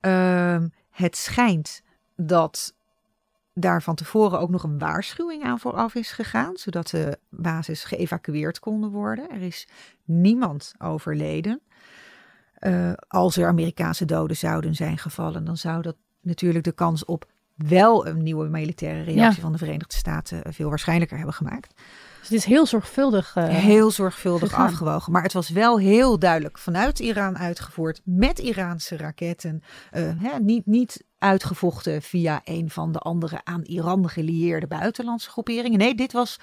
Uh, 0.00 0.62
het 0.90 1.16
schijnt 1.16 1.82
dat 2.16 2.74
daar 3.54 3.82
van 3.82 3.94
tevoren 3.94 4.40
ook 4.40 4.50
nog 4.50 4.62
een 4.62 4.78
waarschuwing 4.78 5.42
aan 5.44 5.58
vooraf 5.58 5.94
is 5.94 6.10
gegaan, 6.10 6.56
zodat 6.56 6.88
de 6.88 7.18
basis 7.28 7.84
geëvacueerd 7.84 8.58
konden 8.58 8.90
worden. 8.90 9.30
Er 9.30 9.42
is 9.42 9.68
niemand 10.04 10.74
overleden. 10.78 11.60
Uh, 12.60 12.92
als 13.08 13.36
er 13.36 13.46
Amerikaanse 13.46 14.04
doden 14.04 14.36
zouden 14.36 14.74
zijn 14.74 14.98
gevallen, 14.98 15.44
dan 15.44 15.56
zou 15.56 15.82
dat 15.82 15.96
natuurlijk 16.20 16.64
de 16.64 16.72
kans 16.72 17.04
op 17.04 17.30
wel 17.54 18.06
een 18.06 18.22
nieuwe 18.22 18.48
militaire 18.48 19.02
reactie 19.02 19.36
ja. 19.36 19.42
van 19.42 19.52
de 19.52 19.58
Verenigde 19.58 19.96
Staten 19.96 20.52
veel 20.52 20.68
waarschijnlijker 20.68 21.16
hebben 21.16 21.34
gemaakt. 21.34 21.80
Dus 22.20 22.28
het 22.28 22.38
is 22.38 22.44
heel 22.44 22.66
zorgvuldig. 22.66 23.36
Uh, 23.36 23.48
heel 23.48 23.90
zorgvuldig 23.90 24.48
gegaan. 24.48 24.66
afgewogen. 24.66 25.12
Maar 25.12 25.22
het 25.22 25.32
was 25.32 25.48
wel 25.48 25.78
heel 25.78 26.18
duidelijk 26.18 26.58
vanuit 26.58 26.98
Iran 26.98 27.38
uitgevoerd 27.38 28.00
met 28.04 28.38
Iraanse 28.38 28.96
raketten. 28.96 29.62
Uh, 29.92 30.10
hè, 30.18 30.38
niet, 30.38 30.66
niet 30.66 31.04
uitgevochten 31.18 32.02
via 32.02 32.40
een 32.44 32.70
van 32.70 32.92
de 32.92 32.98
andere 32.98 33.40
aan 33.44 33.62
Iran 33.62 34.08
gelieerde 34.08 34.66
buitenlandse 34.66 35.30
groeperingen. 35.30 35.78
Nee, 35.78 35.94
dit 35.94 36.12
was 36.12 36.38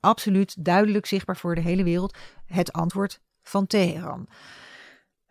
absoluut 0.00 0.64
duidelijk 0.64 1.06
zichtbaar 1.06 1.36
voor 1.36 1.54
de 1.54 1.60
hele 1.60 1.84
wereld 1.84 2.16
het 2.46 2.72
antwoord 2.72 3.20
van 3.42 3.66
Teheran. 3.66 4.28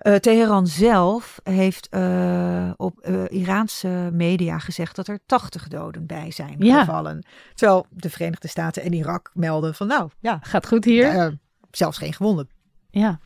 Uh, 0.01 0.15
Teheran 0.15 0.67
zelf 0.67 1.39
heeft 1.43 1.87
uh, 1.91 2.71
op 2.75 3.07
uh, 3.07 3.23
Iraanse 3.29 4.09
media 4.13 4.59
gezegd 4.59 4.95
dat 4.95 5.07
er 5.07 5.19
80 5.25 5.67
doden 5.67 6.05
bij 6.05 6.31
zijn 6.31 6.55
ja. 6.59 6.79
gevallen. 6.79 7.25
Terwijl 7.53 7.85
de 7.89 8.09
Verenigde 8.09 8.47
Staten 8.47 8.83
en 8.83 8.93
Irak 8.93 9.31
melden 9.33 9.75
van 9.75 9.87
nou 9.87 10.09
ja, 10.19 10.39
gaat 10.41 10.67
goed 10.67 10.85
hier. 10.85 11.37
zelfs 11.71 11.97
geen 11.97 12.13
gewonden. 12.13 12.49
Ja. 12.89 13.19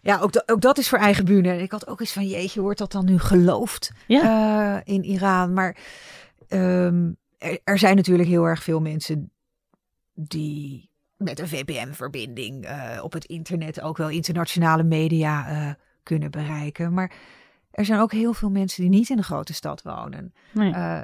Ja, 0.00 0.18
ook, 0.18 0.42
ook 0.46 0.60
dat 0.60 0.78
is 0.78 0.88
voor 0.88 0.98
eigen 0.98 1.24
bühne. 1.24 1.62
Ik 1.62 1.70
had 1.70 1.86
ook 1.86 2.00
eens 2.00 2.12
van 2.12 2.26
jeetje, 2.26 2.60
wordt 2.60 2.78
dat 2.78 2.92
dan 2.92 3.04
nu 3.04 3.18
geloofd 3.18 3.92
ja. 4.06 4.80
in 4.84 5.04
Iran? 5.04 5.52
Maar 5.52 5.76
um, 6.48 7.16
er, 7.38 7.60
er 7.64 7.78
zijn 7.78 7.96
natuurlijk 7.96 8.28
heel 8.28 8.44
erg 8.44 8.62
veel 8.62 8.80
mensen 8.80 9.32
die 10.14 10.90
met 11.16 11.40
een 11.40 11.48
VPN-verbinding 11.48 12.64
uh, 12.64 13.00
op 13.02 13.12
het 13.12 13.24
internet 13.24 13.80
ook 13.80 13.96
wel 13.96 14.08
internationale 14.08 14.82
media 14.82 15.50
uh, 15.50 15.70
kunnen 16.02 16.30
bereiken. 16.30 16.92
Maar 16.92 17.12
er 17.70 17.84
zijn 17.84 18.00
ook 18.00 18.12
heel 18.12 18.32
veel 18.32 18.50
mensen 18.50 18.82
die 18.82 18.90
niet 18.90 19.10
in 19.10 19.18
een 19.18 19.24
grote 19.24 19.54
stad 19.54 19.82
wonen. 19.82 20.34
Nee. 20.52 20.70
Uh, 20.70 21.00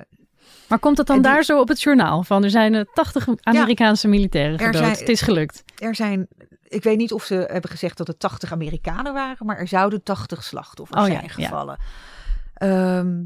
Maar 0.69 0.79
komt 0.79 0.99
het 0.99 1.07
dan 1.07 1.23
daar 1.23 1.43
zo 1.43 1.61
op 1.61 1.69
het 1.69 1.83
journaal 1.83 2.23
van? 2.23 2.45
Er 2.45 2.51
zijn 2.51 2.87
80 2.93 3.29
Amerikaanse 3.43 4.09
militairen 4.09 4.59
gedood. 4.59 4.99
het 4.99 5.09
is 5.09 5.21
gelukt. 5.21 5.65
Er 5.79 5.95
zijn, 5.95 6.29
ik 6.63 6.83
weet 6.83 6.97
niet 6.97 7.13
of 7.13 7.25
ze 7.25 7.35
hebben 7.35 7.71
gezegd 7.71 7.97
dat 7.97 8.07
het 8.07 8.19
80 8.19 8.53
Amerikanen 8.53 9.13
waren, 9.13 9.47
maar 9.47 9.59
er 9.59 9.69
zouden 9.69 10.03
80 10.03 10.45
slachtoffers 10.45 11.01
oh, 11.01 11.07
zijn 11.07 11.31
gevallen. 11.31 11.79
Ehm, 12.55 13.23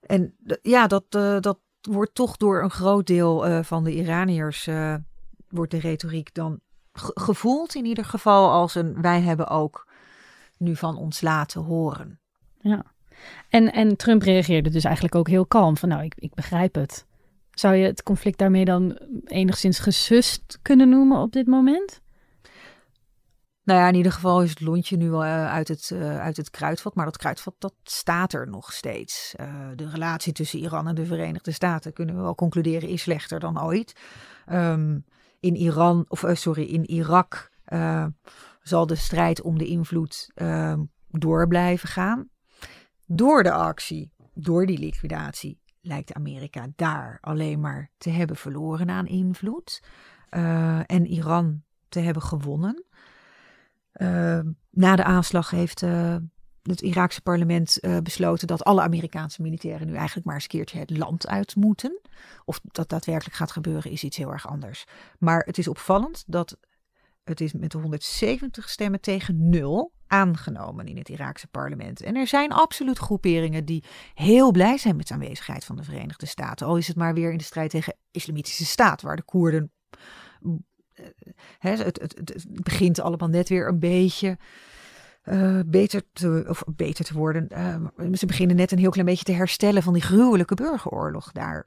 en 0.00 0.34
ja, 0.62 0.86
dat, 0.86 1.10
dat 1.42 1.58
wordt 1.80 2.14
toch 2.14 2.36
door 2.36 2.62
een 2.62 2.70
groot 2.70 3.06
deel 3.06 3.62
van 3.64 3.84
de 3.84 3.94
Iraniërs, 3.94 4.68
wordt 5.48 5.70
de 5.70 5.78
retoriek 5.78 6.34
dan 6.34 6.60
gevoeld 7.14 7.74
in 7.74 7.84
ieder 7.84 8.04
geval 8.04 8.50
als 8.50 8.74
een 8.74 9.02
wij 9.02 9.20
hebben 9.20 9.48
ook 9.48 9.88
nu 10.56 10.76
van 10.76 10.96
ons 10.96 11.20
laten 11.20 11.62
horen. 11.62 12.20
Ja, 12.60 12.84
en, 13.48 13.72
en 13.72 13.96
Trump 13.96 14.22
reageerde 14.22 14.70
dus 14.70 14.84
eigenlijk 14.84 15.14
ook 15.14 15.28
heel 15.28 15.46
kalm 15.46 15.76
van 15.76 15.88
nou, 15.88 16.02
ik, 16.02 16.14
ik 16.16 16.34
begrijp 16.34 16.74
het. 16.74 17.06
Zou 17.50 17.74
je 17.74 17.86
het 17.86 18.02
conflict 18.02 18.38
daarmee 18.38 18.64
dan 18.64 18.98
enigszins 19.24 19.78
gesust 19.78 20.58
kunnen 20.62 20.88
noemen 20.88 21.18
op 21.18 21.32
dit 21.32 21.46
moment? 21.46 22.00
Nou 23.62 23.80
ja, 23.80 23.88
in 23.88 23.94
ieder 23.94 24.12
geval 24.12 24.42
is 24.42 24.50
het 24.50 24.60
lontje 24.60 24.96
nu 24.96 25.10
wel 25.10 25.24
uh, 25.24 25.52
uit, 25.52 25.68
het, 25.68 25.90
uh, 25.92 26.20
uit 26.20 26.36
het 26.36 26.50
kruidvat. 26.50 26.94
Maar 26.94 27.04
dat 27.04 27.16
kruidvat, 27.16 27.54
dat 27.58 27.74
staat 27.82 28.32
er 28.32 28.48
nog 28.48 28.72
steeds. 28.72 29.34
Uh, 29.40 29.68
de 29.74 29.88
relatie 29.88 30.32
tussen 30.32 30.58
Iran 30.58 30.88
en 30.88 30.94
de 30.94 31.06
Verenigde 31.06 31.52
Staten, 31.52 31.92
kunnen 31.92 32.16
we 32.16 32.20
wel 32.20 32.34
concluderen, 32.34 32.88
is 32.88 33.02
slechter 33.02 33.40
dan 33.40 33.62
ooit. 33.62 33.92
Um, 34.52 35.04
in 35.40 35.56
Iran, 35.56 36.04
of 36.08 36.24
sorry, 36.32 36.64
in 36.64 36.84
Irak 36.84 37.50
zal 38.62 38.86
de 38.86 38.94
strijd 38.94 39.42
om 39.42 39.58
de 39.58 39.66
invloed 39.66 40.30
ehm, 40.34 40.84
door 41.08 41.48
blijven 41.48 41.88
gaan. 41.88 42.28
Door 43.04 43.42
de 43.42 43.52
actie, 43.52 44.12
door 44.34 44.66
die 44.66 44.78
liquidatie, 44.78 45.60
lijkt 45.80 46.12
Amerika 46.12 46.66
daar 46.76 47.18
alleen 47.20 47.60
maar 47.60 47.90
te 47.98 48.10
hebben 48.10 48.36
verloren 48.36 48.90
aan 48.90 49.06
invloed. 49.06 49.82
en 50.86 51.06
Iran 51.06 51.62
te 51.88 52.00
hebben 52.00 52.22
gewonnen. 52.22 52.84
Uh, 53.94 54.40
na 54.70 54.96
de 54.96 55.04
aanslag 55.04 55.50
heeft 55.50 55.82
het 56.70 56.80
Iraakse 56.80 57.20
parlement 57.20 57.78
uh, 57.80 57.98
besloten 57.98 58.46
dat 58.46 58.64
alle 58.64 58.82
Amerikaanse 58.82 59.42
militairen 59.42 59.86
nu 59.86 59.94
eigenlijk 59.94 60.26
maar 60.26 60.34
eens 60.34 60.44
een 60.44 60.50
keertje 60.50 60.78
het 60.78 60.96
land 60.96 61.26
uit 61.26 61.56
moeten. 61.56 62.00
Of 62.44 62.60
dat 62.62 62.88
daadwerkelijk 62.88 63.36
gaat 63.36 63.52
gebeuren 63.52 63.90
is 63.90 64.04
iets 64.04 64.16
heel 64.16 64.32
erg 64.32 64.48
anders. 64.48 64.84
Maar 65.18 65.42
het 65.46 65.58
is 65.58 65.68
opvallend 65.68 66.24
dat 66.26 66.56
het 67.24 67.40
is 67.40 67.52
met 67.52 67.72
170 67.72 68.68
stemmen 68.68 69.00
tegen 69.00 69.48
nul 69.48 69.92
aangenomen 70.06 70.86
in 70.86 70.96
het 70.96 71.08
Iraakse 71.08 71.46
parlement. 71.46 72.02
En 72.02 72.16
er 72.16 72.26
zijn 72.26 72.52
absoluut 72.52 72.98
groeperingen 72.98 73.64
die 73.64 73.84
heel 74.14 74.50
blij 74.50 74.78
zijn 74.78 74.96
met 74.96 75.08
de 75.08 75.14
aanwezigheid 75.14 75.64
van 75.64 75.76
de 75.76 75.82
Verenigde 75.82 76.26
Staten. 76.26 76.66
Al 76.66 76.76
is 76.76 76.86
het 76.86 76.96
maar 76.96 77.14
weer 77.14 77.30
in 77.30 77.38
de 77.38 77.44
strijd 77.44 77.70
tegen 77.70 77.96
islamitische 78.10 78.64
staat, 78.64 79.02
waar 79.02 79.16
de 79.16 79.22
Koerden 79.22 79.72
het, 81.58 81.78
het, 81.84 82.00
het, 82.00 82.46
begint 82.62 83.00
allemaal 83.00 83.28
net 83.28 83.48
weer 83.48 83.68
een 83.68 83.78
beetje 83.78 84.38
uh, 85.32 85.60
beter, 85.66 86.02
te, 86.12 86.44
of 86.48 86.62
beter 86.66 87.04
te 87.04 87.14
worden. 87.14 87.48
Uh, 87.52 88.12
ze 88.14 88.26
beginnen 88.26 88.56
net 88.56 88.72
een 88.72 88.78
heel 88.78 88.90
klein 88.90 89.06
beetje 89.06 89.24
te 89.24 89.32
herstellen 89.32 89.82
van 89.82 89.92
die 89.92 90.02
gruwelijke 90.02 90.54
burgeroorlog 90.54 91.32
daar. 91.32 91.66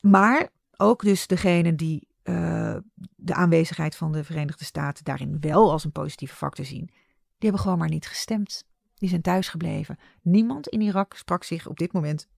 Maar 0.00 0.48
ook 0.76 1.02
dus 1.02 1.26
degenen 1.26 1.76
die 1.76 2.08
uh, 2.24 2.76
de 3.16 3.34
aanwezigheid 3.34 3.96
van 3.96 4.12
de 4.12 4.24
Verenigde 4.24 4.64
Staten 4.64 5.04
daarin 5.04 5.36
wel 5.40 5.72
als 5.72 5.84
een 5.84 5.92
positieve 5.92 6.34
factor 6.34 6.64
zien, 6.64 6.84
die 6.86 6.94
hebben 7.38 7.60
gewoon 7.60 7.78
maar 7.78 7.88
niet 7.88 8.06
gestemd. 8.06 8.64
Die 8.94 9.08
zijn 9.08 9.22
thuisgebleven. 9.22 9.98
Niemand 10.22 10.68
in 10.68 10.80
Irak 10.80 11.14
sprak 11.14 11.44
zich 11.44 11.66
op 11.66 11.78
dit 11.78 11.92
moment 11.92 12.28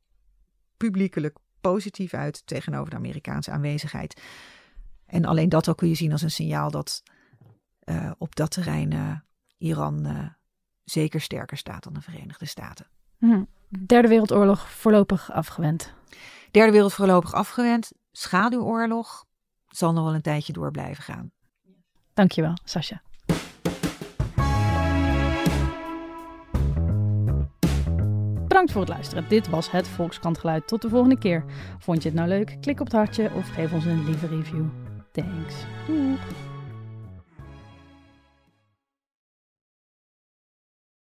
publiekelijk 0.76 1.38
positief 1.60 2.14
uit 2.14 2.46
tegenover 2.46 2.90
de 2.90 2.96
Amerikaanse 2.96 3.50
aanwezigheid. 3.50 4.22
En 5.06 5.24
alleen 5.24 5.48
dat 5.48 5.68
ook 5.68 5.76
kun 5.76 5.88
je 5.88 5.94
zien 5.94 6.12
als 6.12 6.22
een 6.22 6.30
signaal 6.30 6.70
dat 6.70 7.02
op 8.18 8.36
dat 8.36 8.50
terrein 8.50 9.22
Iran 9.58 10.06
uh, 10.06 10.26
zeker 10.84 11.20
sterker 11.20 11.56
staat 11.56 11.84
dan 11.84 11.92
de 11.92 12.00
Verenigde 12.00 12.46
Staten. 12.46 12.86
Hm. 13.18 13.42
Derde 13.68 14.08
Wereldoorlog 14.08 14.70
voorlopig 14.70 15.32
afgewend. 15.32 15.94
Derde 16.50 16.72
Wereld 16.72 16.94
voorlopig 16.94 17.34
afgewend. 17.34 17.92
Schaduwoorlog 18.12 19.24
zal 19.68 19.92
nog 19.92 20.04
wel 20.04 20.14
een 20.14 20.22
tijdje 20.22 20.52
door 20.52 20.70
blijven 20.70 21.04
gaan. 21.04 21.30
Dankjewel, 22.14 22.54
Sascha. 22.64 23.02
Bedankt 28.48 28.72
voor 28.72 28.80
het 28.80 28.90
luisteren. 28.90 29.28
Dit 29.28 29.48
was 29.48 29.70
het 29.70 29.88
Volkskrantgeluid. 29.88 30.66
Tot 30.66 30.82
de 30.82 30.88
volgende 30.88 31.18
keer. 31.18 31.44
Vond 31.78 32.02
je 32.02 32.08
het 32.08 32.18
nou 32.18 32.28
leuk? 32.28 32.56
Klik 32.60 32.80
op 32.80 32.86
het 32.86 32.94
hartje 32.94 33.30
of 33.34 33.48
geef 33.48 33.72
ons 33.72 33.84
een 33.84 34.04
lieve 34.04 34.26
review. 34.26 34.66
Thanks. 35.12 35.54
Doeg! 35.86 36.47